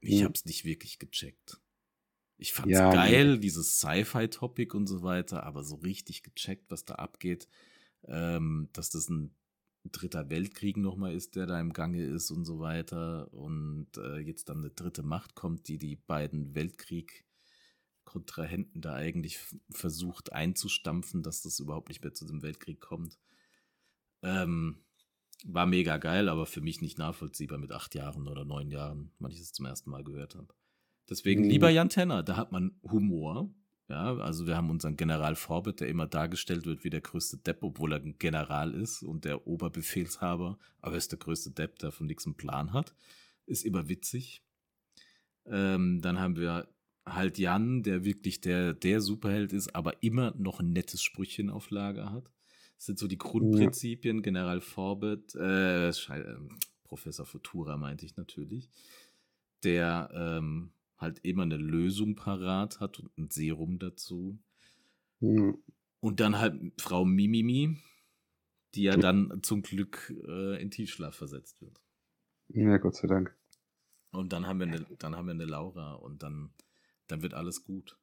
ich 0.00 0.18
Ja. 0.18 0.24
habe 0.24 0.34
es 0.34 0.44
nicht 0.44 0.64
wirklich 0.64 0.98
gecheckt. 0.98 1.60
Ich 2.38 2.52
fand's 2.52 2.78
Ja, 2.78 2.90
geil, 2.90 3.34
nee. 3.34 3.40
dieses 3.40 3.78
Sci-Fi-Topic 3.78 4.76
und 4.76 4.86
so 4.86 5.02
weiter, 5.02 5.44
aber 5.44 5.64
so 5.64 5.76
richtig 5.76 6.22
gecheckt, 6.22 6.70
was 6.70 6.84
da 6.84 6.96
abgeht, 6.96 7.48
ähm, 8.06 8.68
dass 8.72 8.90
das 8.90 9.08
ein 9.08 9.34
dritter 9.92 10.30
Weltkrieg 10.30 10.76
nochmal 10.76 11.14
ist, 11.14 11.36
der 11.36 11.46
da 11.46 11.60
im 11.60 11.72
Gange 11.72 12.04
ist 12.04 12.30
und 12.30 12.44
so 12.44 12.58
weiter. 12.58 13.32
Und 13.32 13.88
äh, 13.96 14.18
jetzt 14.18 14.48
dann 14.48 14.58
eine 14.58 14.70
dritte 14.70 15.02
Macht 15.02 15.34
kommt, 15.34 15.68
die 15.68 15.78
die 15.78 15.96
beiden 15.96 16.54
Weltkrieg-Kontrahenten 16.54 18.80
da 18.80 18.94
eigentlich 18.94 19.38
versucht 19.70 20.32
einzustampfen, 20.32 21.22
dass 21.22 21.42
das 21.42 21.60
überhaupt 21.60 21.88
nicht 21.88 22.02
mehr 22.02 22.14
zu 22.14 22.26
dem 22.26 22.42
Weltkrieg 22.42 22.80
kommt. 22.80 23.18
Ähm, 24.22 24.82
war 25.44 25.66
mega 25.66 25.98
geil, 25.98 26.28
aber 26.28 26.46
für 26.46 26.60
mich 26.60 26.80
nicht 26.80 26.98
nachvollziehbar 26.98 27.58
mit 27.58 27.70
acht 27.70 27.94
Jahren 27.94 28.26
oder 28.26 28.44
neun 28.44 28.70
Jahren, 28.70 29.12
wann 29.18 29.30
ich 29.30 29.40
es 29.40 29.52
zum 29.52 29.66
ersten 29.66 29.90
Mal 29.90 30.02
gehört 30.02 30.34
habe. 30.34 30.48
Deswegen 31.08 31.44
Mhm. 31.44 31.50
lieber 31.50 31.70
Jan 31.70 31.88
Tenner, 31.88 32.22
da 32.22 32.36
hat 32.36 32.52
man 32.52 32.78
Humor. 32.82 33.54
Ja, 33.88 34.16
also 34.16 34.46
wir 34.46 34.56
haben 34.56 34.70
unseren 34.70 34.96
General 34.96 35.36
Forbett, 35.36 35.80
der 35.80 35.88
immer 35.88 36.08
dargestellt 36.08 36.66
wird 36.66 36.82
wie 36.82 36.90
der 36.90 37.02
größte 37.02 37.38
Depp, 37.38 37.62
obwohl 37.62 37.92
er 37.92 38.00
ein 38.00 38.18
General 38.18 38.74
ist 38.74 39.02
und 39.02 39.24
der 39.24 39.46
Oberbefehlshaber, 39.46 40.58
aber 40.80 40.94
er 40.94 40.98
ist 40.98 41.12
der 41.12 41.20
größte 41.20 41.52
Depp, 41.52 41.78
der 41.78 41.92
von 41.92 42.06
nichts 42.06 42.26
einen 42.26 42.36
Plan 42.36 42.72
hat. 42.72 42.94
Ist 43.46 43.64
immer 43.64 43.88
witzig. 43.88 44.42
Ähm, 45.44 46.00
dann 46.00 46.18
haben 46.18 46.36
wir 46.36 46.68
halt 47.04 47.38
Jan, 47.38 47.84
der 47.84 48.04
wirklich 48.04 48.40
der, 48.40 48.74
der 48.74 49.00
Superheld 49.00 49.52
ist, 49.52 49.76
aber 49.76 50.02
immer 50.02 50.34
noch 50.36 50.58
ein 50.58 50.72
nettes 50.72 51.02
Sprüchchen 51.02 51.48
auf 51.48 51.70
Lager 51.70 52.10
hat. 52.10 52.28
Das 52.76 52.86
sind 52.86 52.98
so 52.98 53.06
die 53.06 53.18
Grundprinzipien. 53.18 54.22
General 54.22 54.60
Forbett, 54.60 55.34
äh, 55.36 55.88
ähm, 55.88 56.58
Professor 56.82 57.24
Futura 57.24 57.76
meinte 57.76 58.04
ich 58.04 58.16
natürlich, 58.16 58.68
der 59.62 60.10
ähm, 60.12 60.72
halt 60.98 61.18
immer 61.20 61.42
eine 61.42 61.56
Lösung 61.56 62.14
parat 62.16 62.80
hat 62.80 62.98
und 62.98 63.16
ein 63.18 63.30
Serum 63.30 63.78
dazu. 63.78 64.38
Ja. 65.20 65.52
Und 66.00 66.20
dann 66.20 66.38
halt 66.38 66.80
Frau 66.80 67.04
Mimimi, 67.04 67.78
die 68.74 68.82
ja 68.84 68.96
dann 68.96 69.40
zum 69.42 69.62
Glück 69.62 70.12
äh, 70.26 70.60
in 70.62 70.70
Tiefschlaf 70.70 71.14
versetzt 71.16 71.60
wird. 71.62 71.80
ja, 72.48 72.76
Gott 72.78 72.96
sei 72.96 73.08
Dank. 73.08 73.34
Und 74.10 74.32
dann 74.32 74.46
haben 74.46 74.60
wir 74.60 74.66
eine, 74.66 74.86
dann 74.98 75.16
haben 75.16 75.26
wir 75.26 75.32
eine 75.34 75.44
Laura 75.44 75.94
und 75.94 76.22
dann, 76.22 76.54
dann 77.08 77.22
wird 77.22 77.34
alles 77.34 77.64
gut. 77.64 77.98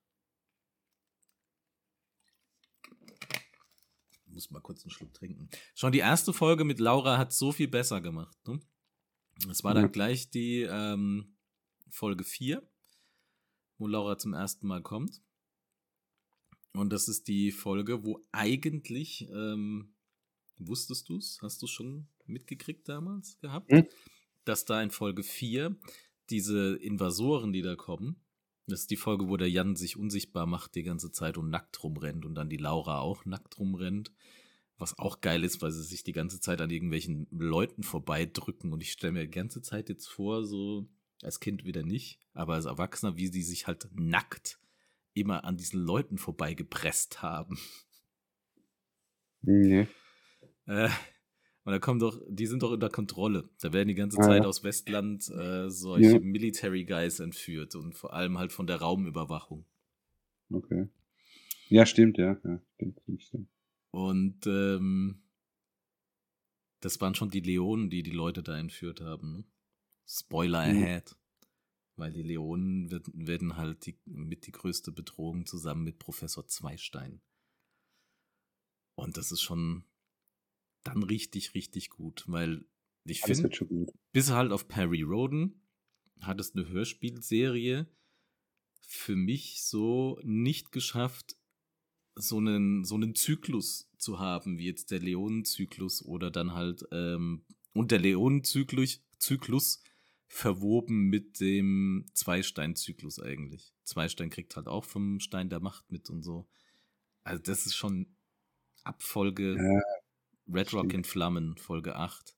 Muss 4.28 4.50
mal 4.50 4.62
kurz 4.62 4.84
einen 4.84 4.92
Schluck 4.92 5.14
trinken. 5.14 5.50
Schon 5.76 5.92
die 5.92 6.00
erste 6.00 6.34
Folge 6.34 6.64
mit 6.64 6.80
Laura 6.80 7.18
hat 7.18 7.34
so 7.34 7.52
viel 7.52 7.68
besser 7.68 8.02
gemacht. 8.02 8.36
Ne? 8.48 8.60
Es 9.50 9.64
war 9.64 9.74
dann 9.76 9.84
Ja. 9.86 9.90
gleich 9.90 10.30
die 10.32 10.62
ähm, 10.62 11.36
Folge 11.90 12.24
4, 12.24 12.68
wo 13.84 13.88
Laura 13.88 14.18
zum 14.18 14.34
ersten 14.34 14.66
Mal 14.66 14.82
kommt. 14.82 15.22
Und 16.72 16.94
das 16.94 17.10
ist 17.10 17.28
die 17.28 17.52
Folge, 17.52 18.06
wo 18.06 18.26
eigentlich, 18.32 19.28
ähm, 19.30 19.94
wusstest 20.58 21.10
du 21.10 21.18
es? 21.18 21.40
Hast 21.42 21.62
du 21.62 21.68
schon 21.68 22.08
mitgekriegt 22.26 22.88
damals 22.88 23.38
gehabt? 23.42 23.70
Hm? 23.70 23.86
Dass 24.46 24.64
da 24.64 24.82
in 24.82 24.90
Folge 24.90 25.22
4 25.22 25.76
diese 26.30 26.78
Invasoren, 26.78 27.52
die 27.52 27.62
da 27.62 27.76
kommen, 27.76 28.22
das 28.68 28.82
ist 28.82 28.92
die 28.92 28.96
Folge, 28.96 29.28
wo 29.28 29.36
der 29.36 29.50
Jan 29.50 29.76
sich 29.76 29.98
unsichtbar 29.98 30.46
macht 30.46 30.76
die 30.76 30.84
ganze 30.84 31.12
Zeit 31.12 31.38
und 31.38 31.50
nackt 31.50 31.84
rumrennt 31.84 32.26
und 32.26 32.36
dann 32.36 32.50
die 32.50 32.58
Laura 32.58 33.00
auch 33.00 33.26
nackt 33.26 33.60
rumrennt. 33.60 34.14
Was 34.78 34.98
auch 34.98 35.20
geil 35.20 35.44
ist, 35.44 35.62
weil 35.62 35.72
sie 35.72 35.84
sich 35.84 36.06
die 36.06 36.14
ganze 36.14 36.40
Zeit 36.40 36.62
an 36.62 36.70
irgendwelchen 36.70 37.28
Leuten 37.32 37.84
vorbeidrücken. 37.84 38.72
Und 38.72 38.82
ich 38.82 38.94
stelle 38.94 39.12
mir 39.12 39.26
die 39.26 39.32
ganze 39.32 39.62
Zeit 39.62 39.90
jetzt 39.90 40.08
vor, 40.08 40.46
so 40.46 40.88
als 41.24 41.40
Kind 41.40 41.66
wieder 41.66 41.84
nicht, 41.84 42.20
aber 42.34 42.54
als 42.54 42.66
Erwachsener, 42.66 43.18
wie 43.18 43.28
sie 43.28 43.44
sich 43.44 43.68
halt 43.68 43.88
nackt 43.94 44.60
immer 45.14 45.44
an 45.44 45.58
diesen 45.58 45.80
Leuten 45.80 46.18
vorbeigepresst 46.18 47.22
haben. 47.22 47.60
Nee. 49.42 49.88
Äh, 50.66 50.90
und 51.66 51.72
da 51.72 51.80
kommen 51.80 52.00
doch, 52.00 52.20
die 52.28 52.48
sind 52.48 52.64
doch 52.64 52.72
unter 52.72 52.90
Kontrolle. 52.90 53.50
Da 53.62 53.72
werden 53.74 53.88
die 53.88 53.96
ganze 53.96 54.18
Zeit 54.18 54.44
ja. 54.44 54.48
aus 54.48 54.64
Westland 54.64 55.30
äh, 55.30 55.70
solche 55.70 56.14
Ja. 56.14 56.20
Military 56.20 56.84
Guys 56.84 57.20
entführt 57.20 57.76
und 57.76 57.94
vor 57.96 58.14
allem 58.14 58.38
halt 58.38 58.52
von 58.52 58.68
der 58.68 58.78
Raumüberwachung. 58.78 59.66
Okay. 60.50 60.88
Ja, 61.70 61.86
stimmt, 61.86 62.18
ja. 62.18 62.38
ja 62.44 62.62
stimmt, 62.76 63.00
stimmt, 63.02 63.24
stimmt. 63.24 63.50
Und 63.92 64.48
ähm, 64.48 65.22
das 66.82 67.00
waren 67.00 67.16
schon 67.16 67.30
die 67.30 67.40
Leonen, 67.40 67.90
die 67.90 68.04
die 68.04 68.12
Leute 68.12 68.44
da 68.44 68.58
entführt 68.58 69.00
haben. 69.00 69.38
Ne? 69.38 69.44
Spoiler 70.06 70.68
Mhm. 70.68 70.84
ahead. 70.84 71.16
Weil 71.96 72.12
die 72.12 72.24
Leonen 72.24 72.90
wird, 72.90 73.08
werden 73.14 73.56
halt 73.56 73.86
die, 73.86 74.00
mit 74.06 74.48
die 74.48 74.52
größte 74.52 74.92
Bedrohung 74.92 75.46
zusammen 75.46 75.84
mit 75.84 76.00
Professor 76.00 76.48
Zweistein. 76.48 77.22
Und 78.96 79.18
das 79.18 79.32
ist 79.32 79.42
schon 79.42 79.86
dann 80.84 81.04
richtig, 81.04 81.54
richtig 81.54 81.90
gut, 81.90 82.26
weil 82.28 82.66
ich 83.06 83.22
finde, 83.22 83.50
bis 84.12 84.32
halt 84.32 84.52
auf 84.52 84.68
Perry 84.68 85.02
Roden 85.02 85.62
hat 86.22 86.40
es 86.40 86.56
eine 86.56 86.68
Hörspielserie 86.68 87.88
für 88.82 89.16
mich 89.16 89.62
so 89.64 90.20
nicht 90.24 90.72
geschafft, 90.72 91.38
so 92.16 92.38
einen, 92.38 92.86
so 92.86 92.96
einen 92.96 93.16
Zyklus 93.16 93.90
zu 93.98 94.20
haben, 94.20 94.58
wie 94.58 94.66
jetzt 94.66 94.92
der 94.92 95.00
Leonenzyklus 95.00 96.04
oder 96.06 96.32
dann 96.32 96.54
halt, 96.54 96.86
ähm, 96.92 97.46
und 97.74 97.92
der 97.92 98.00
Leonenzyklus 98.00 99.02
Zyklus 99.18 99.82
verwoben 100.34 101.10
mit 101.10 101.40
dem 101.40 102.06
Zweistein-Zyklus 102.14 103.20
eigentlich. 103.20 103.72
Zweistein 103.84 104.32
kriegt 104.32 104.56
halt 104.56 104.68
auch 104.68 104.84
vom 104.84 105.20
Stein 105.20 105.48
der 105.50 105.60
Macht 105.60 105.92
mit 105.92 106.10
und 106.10 106.24
so. 106.24 106.48
Also 107.24 107.42
das 107.44 107.68
ist 107.68 107.76
schon 107.76 108.16
Abfolge 108.84 109.56
Ja, 109.56 109.82
Red 110.52 110.74
Rock 110.74 110.86
stimmt. 110.86 110.94
in 110.94 111.04
Flammen, 111.04 111.58
Folge 111.58 111.96
8. 111.96 112.36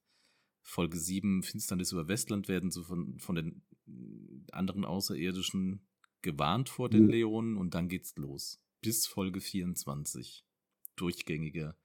Folge 0.61 0.97
7, 0.97 1.41
Finsternis 1.41 1.93
über 1.93 2.07
Westland, 2.09 2.49
werden 2.49 2.69
so 2.69 2.83
von, 2.83 3.17
von 3.19 3.35
den 3.35 3.61
anderen 4.51 4.83
Außerirdischen 4.83 5.87
gewarnt 6.21 6.67
vor 6.69 6.89
den 6.89 7.03
Mhm. 7.03 7.09
Leonen 7.09 7.57
und 7.57 7.75
dann 7.75 7.87
geht's 7.87 8.15
los. 8.17 8.61
Bis 8.81 9.07
Folge 9.07 9.39
24. 9.39 10.43
Durchgängiger 10.97 11.77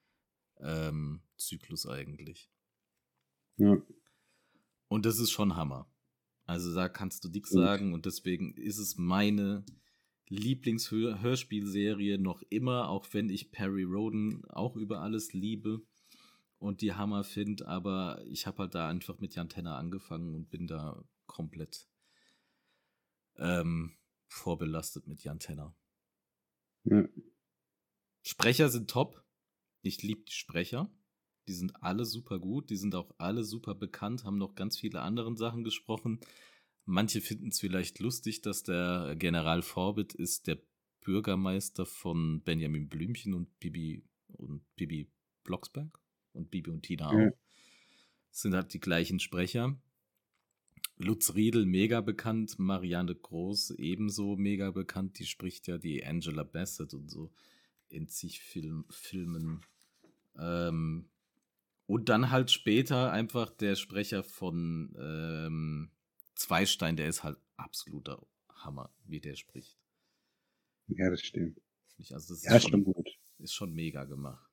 ähm, 0.59 1.23
Zyklus 1.37 1.87
eigentlich. 1.87 2.51
Ja. 3.59 3.81
Und 4.89 5.07
das 5.07 5.19
ist 5.21 5.31
schon 5.31 5.55
Hammer. 5.57 5.90
Also 6.51 6.75
da 6.75 6.89
kannst 6.89 7.23
du 7.23 7.29
nichts 7.29 7.51
sagen 7.51 7.95
und 7.95 8.07
deswegen 8.07 8.55
ist 8.57 8.79
es 8.79 8.99
meine 8.99 9.65
Lieblingshörspielserie 10.27 12.19
noch 12.19 12.43
immer, 12.51 12.89
auch 12.89 13.07
wenn 13.13 13.31
ich 13.31 13.53
Perry 13.53 13.85
Roden 13.85 14.45
auch 14.47 14.75
über 14.75 15.01
alles 15.01 15.33
liebe 15.33 15.81
und 16.59 16.81
die 16.81 16.93
Hammer 16.93 17.23
finde, 17.23 17.69
aber 17.69 18.21
ich 18.27 18.49
habe 18.49 18.65
halt 18.65 18.75
da 18.75 18.89
einfach 18.89 19.21
mit 19.21 19.37
Jan 19.37 19.49
Tenner 19.49 19.77
angefangen 19.77 20.35
und 20.35 20.51
bin 20.51 20.67
da 20.67 21.05
komplett 21.27 21.87
ähm, 23.37 23.93
vorbelastet 24.27 25.07
mit 25.07 25.23
Jan 25.23 25.39
Tenner. 25.39 25.73
Ja. 26.83 27.09
Sprecher 28.23 28.71
sind 28.71 28.91
top. 28.91 29.25
Ich 29.83 30.03
liebe 30.03 30.23
die 30.23 30.33
Sprecher. 30.33 30.91
Die 31.51 31.57
sind 31.57 31.83
alle 31.83 32.05
super 32.05 32.39
gut. 32.39 32.71
Die 32.71 32.77
sind 32.77 32.95
auch 32.95 33.13
alle 33.19 33.43
super 33.43 33.75
bekannt, 33.75 34.23
haben 34.23 34.39
noch 34.39 34.55
ganz 34.55 34.79
viele 34.79 35.01
andere 35.01 35.37
Sachen 35.37 35.65
gesprochen. 35.65 36.21
Manche 36.85 37.21
finden 37.21 37.49
es 37.49 37.59
vielleicht 37.59 37.99
lustig, 37.99 38.41
dass 38.41 38.63
der 38.63 39.17
General 39.19 39.61
Forbit 39.61 40.15
ist 40.15 40.47
der 40.47 40.59
Bürgermeister 41.01 41.87
von 41.87 42.41
Benjamin 42.43 42.89
Blümchen 42.89 43.35
und 43.35 43.59
Bibi 43.59 44.05
und 44.29 44.63
Bibi 44.77 45.11
Blocksberg 45.43 45.99
und 46.35 46.53
Bibi 46.53 46.71
und 46.71 46.83
Tina 46.83 47.09
auch. 47.09 47.37
Das 48.31 48.43
sind 48.43 48.55
halt 48.55 48.73
die 48.73 48.79
gleichen 48.79 49.19
Sprecher. 49.19 49.77
Lutz 50.99 51.35
Riedel 51.35 51.67
mega 51.67 52.01
bekannt, 52.01 52.61
Marianne 52.61 53.17
Groß 53.17 53.73
ebenso 53.73 54.37
mega 54.37 54.71
bekannt. 54.71 55.19
Die 55.19 55.27
spricht 55.27 55.67
ja 55.67 55.79
die 55.79 56.07
Angela 56.07 56.45
Bassett 56.45 56.95
und 56.95 57.11
so 57.11 57.33
in 57.89 58.07
zig 58.07 58.41
Film, 58.41 58.85
Filmen. 58.89 59.63
Ähm, 60.39 61.10
und 61.91 62.09
dann 62.09 62.31
halt 62.31 62.51
später 62.51 63.11
einfach 63.13 63.51
der 63.51 63.75
Sprecher 63.77 64.23
von 64.23 64.95
ähm, 64.99 65.91
Zweistein, 66.37 66.97
der 66.97 67.09
ist 67.09 67.25
halt 67.25 67.39
absoluter 67.57 68.25
Hammer, 68.49 68.95
wie 69.05 69.21
der 69.21 69.35
spricht. 69.37 69.77
ja, 70.89 71.11
das 71.11 71.23
stimmt. 71.23 71.59
Also 72.11 72.35
das 72.35 72.45
Ja, 72.45 72.57
ist, 72.57 72.69
schon 72.69 72.85
gut. 72.85 73.09
ist 73.39 73.55
schon 73.55 73.73
mega 73.75 74.05
gemacht. 74.05 74.51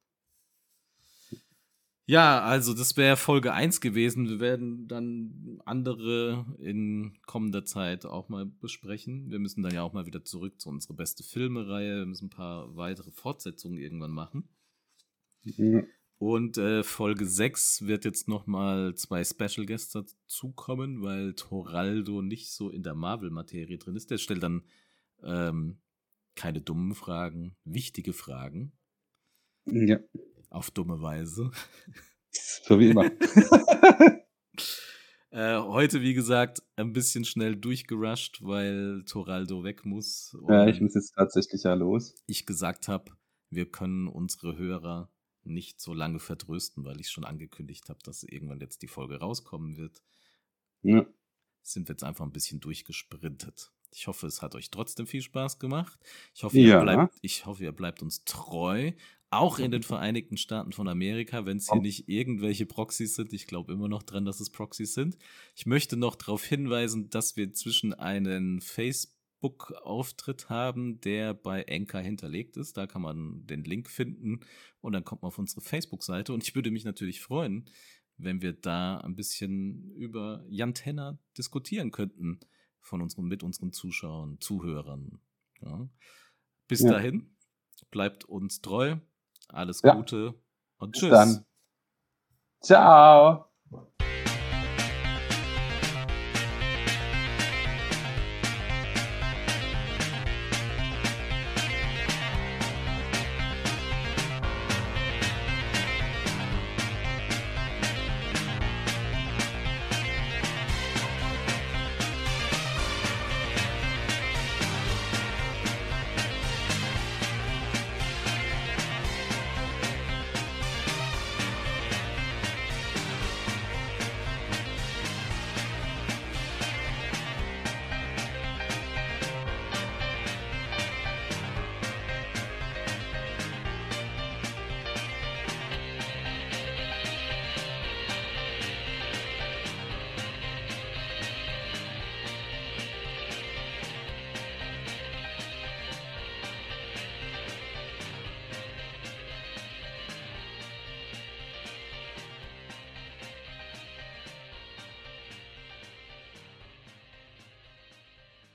Ja, 2.09 2.41
also 2.41 2.73
das 2.73 2.95
wäre 2.95 3.17
Folge 3.17 3.51
1 3.53 3.81
gewesen. 3.81 4.29
Wir 4.29 4.39
werden 4.39 4.88
dann 4.88 5.61
andere 5.65 6.45
in 6.59 7.17
kommender 7.25 7.65
Zeit 7.65 8.05
auch 8.05 8.29
mal 8.29 8.45
besprechen. 8.45 9.29
Wir 9.29 9.39
müssen 9.39 9.61
dann 9.61 9.73
ja 9.73 9.83
auch 9.83 9.91
mal 9.91 10.05
wieder 10.05 10.23
zurück 10.23 10.59
zu 10.61 10.69
unserer 10.69 10.93
beste 10.95 11.23
Filme-Reihe. 11.23 11.97
Wir 11.99 12.05
müssen 12.05 12.27
ein 12.27 12.29
paar 12.29 12.75
weitere 12.77 13.11
Fortsetzungen 13.11 13.77
irgendwann 13.77 14.11
machen. 14.11 14.47
Ja. 15.57 15.81
Und 16.20 16.57
äh, 16.57 16.84
Folge 16.84 17.28
6 17.28 17.86
wird 17.86 18.03
jetzt 18.03 18.28
nochmal 18.28 18.95
zwei 18.95 19.24
Special 19.24 19.68
Guests 19.68 19.91
dazukommen, 19.91 21.03
weil 21.03 21.36
Toraldo 21.36 22.24
nicht 22.24 22.51
so 22.51 22.72
in 22.72 22.82
der 22.82 22.95
Marvel-Materie 22.95 23.78
drin 23.78 23.95
ist. 23.95 24.09
Der 24.09 24.18
stellt 24.18 24.41
dann 24.41 24.63
ähm, 25.24 25.78
keine 26.36 26.61
dummen 26.61 26.95
Fragen, 26.95 27.55
wichtige 27.65 28.13
Fragen. 28.13 28.72
Ja. 29.65 29.99
Auf 30.49 30.72
dumme 30.72 31.01
Weise. 31.01 31.51
So 32.32 32.80
wie 32.80 32.89
immer. 32.89 33.05
äh, 35.30 35.57
heute, 35.57 36.01
wie 36.01 36.13
gesagt, 36.15 36.63
ein 36.78 36.93
bisschen 36.93 37.26
schnell 37.26 37.55
durchgerusht, 37.55 38.39
weil 38.41 39.03
Toraldo 39.05 39.63
weg 39.63 39.86
muss. 39.86 40.36
Ja, 40.47 40.68
ich 40.68 40.82
muss 40.82 40.95
jetzt 40.95 41.13
tatsächlich 41.15 41.63
ja 41.63 41.76
los. 41.76 42.15
Ich 42.26 42.45
gesagt 42.45 42.88
habe, 42.88 43.11
wir 43.49 43.70
können 43.70 44.07
unsere 44.07 44.57
Hörer 44.57 45.11
nicht 45.47 45.79
so 45.81 45.93
lange 45.93 46.19
vertrösten, 46.19 46.85
weil 46.85 46.99
ich 46.99 47.09
schon 47.09 47.23
angekündigt 47.25 47.89
habe, 47.89 47.99
dass 48.03 48.23
irgendwann 48.23 48.59
jetzt 48.59 48.81
die 48.81 48.87
Folge 48.87 49.19
rauskommen 49.19 49.77
wird. 49.77 50.01
Ja. 50.83 51.05
Sind 51.63 51.87
wir 51.87 51.93
jetzt 51.93 52.03
einfach 52.03 52.25
ein 52.25 52.31
bisschen 52.31 52.59
durchgesprintet. 52.59 53.71
Ich 53.93 54.07
hoffe, 54.07 54.27
es 54.27 54.41
hat 54.41 54.55
euch 54.55 54.69
trotzdem 54.69 55.07
viel 55.07 55.21
Spaß 55.21 55.59
gemacht. 55.59 55.99
Ich 56.35 56.43
hoffe, 56.43 56.57
ihr, 56.57 56.67
Ja. 56.67 56.81
bleibt, 56.81 57.17
ich 57.21 57.45
hoffe, 57.45 57.63
ihr 57.63 57.71
bleibt 57.71 58.01
uns 58.01 58.23
treu. 58.25 58.91
Auch 59.29 59.59
in 59.59 59.71
den 59.71 59.83
Vereinigten 59.83 60.37
Staaten 60.37 60.71
von 60.71 60.87
Amerika, 60.87 61.45
wenn 61.45 61.57
es 61.57 61.69
hier 61.69 61.81
nicht 61.81 62.07
irgendwelche 62.07 62.65
Proxys 62.65 63.15
sind. 63.15 63.33
Ich 63.33 63.45
glaube 63.45 63.73
immer 63.73 63.89
noch 63.89 64.03
dran, 64.03 64.23
dass 64.23 64.39
es 64.39 64.49
Proxys 64.49 64.93
sind. 64.93 65.17
Ich 65.53 65.65
möchte 65.65 65.97
noch 65.97 66.15
darauf 66.15 66.45
hinweisen, 66.45 67.09
dass 67.09 67.35
wir 67.35 67.51
zwischen 67.53 67.93
einen 67.93 68.61
Facebook-Auftritt 69.41 70.49
haben, 70.49 70.99
der 71.01 71.33
bei 71.33 71.63
Enka 71.63 71.99
hinterlegt 71.99 72.57
ist. 72.57 72.77
Da 72.77 72.88
kann 72.88 73.01
man 73.01 73.45
den 73.45 73.63
Link 73.63 73.89
finden 73.89 74.39
und 74.81 74.93
dann 74.93 75.03
kommt 75.03 75.21
man 75.21 75.27
auf 75.27 75.38
unsere 75.38 75.61
Facebook-Seite. 75.61 76.33
Und 76.33 76.43
ich 76.43 76.55
würde 76.55 76.71
mich 76.71 76.85
natürlich 76.85 77.21
freuen, 77.21 77.69
wenn 78.17 78.41
wir 78.41 78.53
da 78.53 78.97
ein 78.99 79.15
bisschen 79.15 79.91
über 79.93 80.43
Jantenna 80.49 81.19
diskutieren 81.38 81.91
könnten 81.91 82.39
von 82.81 83.01
unseren, 83.01 83.25
mit 83.25 83.43
unseren 83.43 83.73
Zuschauern, 83.73 84.38
Zuhörern. 84.39 85.19
Ja. 85.61 85.88
Bis 86.67 86.81
Ja. 86.81 86.91
dahin, 86.91 87.35
bleibt 87.91 88.25
uns 88.25 88.61
treu. 88.61 88.97
Alles 89.49 89.81
Ja. 89.83 89.93
Gute 89.93 90.33
und 90.77 90.91
Bis 90.91 91.01
tschüss. 91.01 91.11
dann. 91.11 91.45
Ciao. 92.61 93.45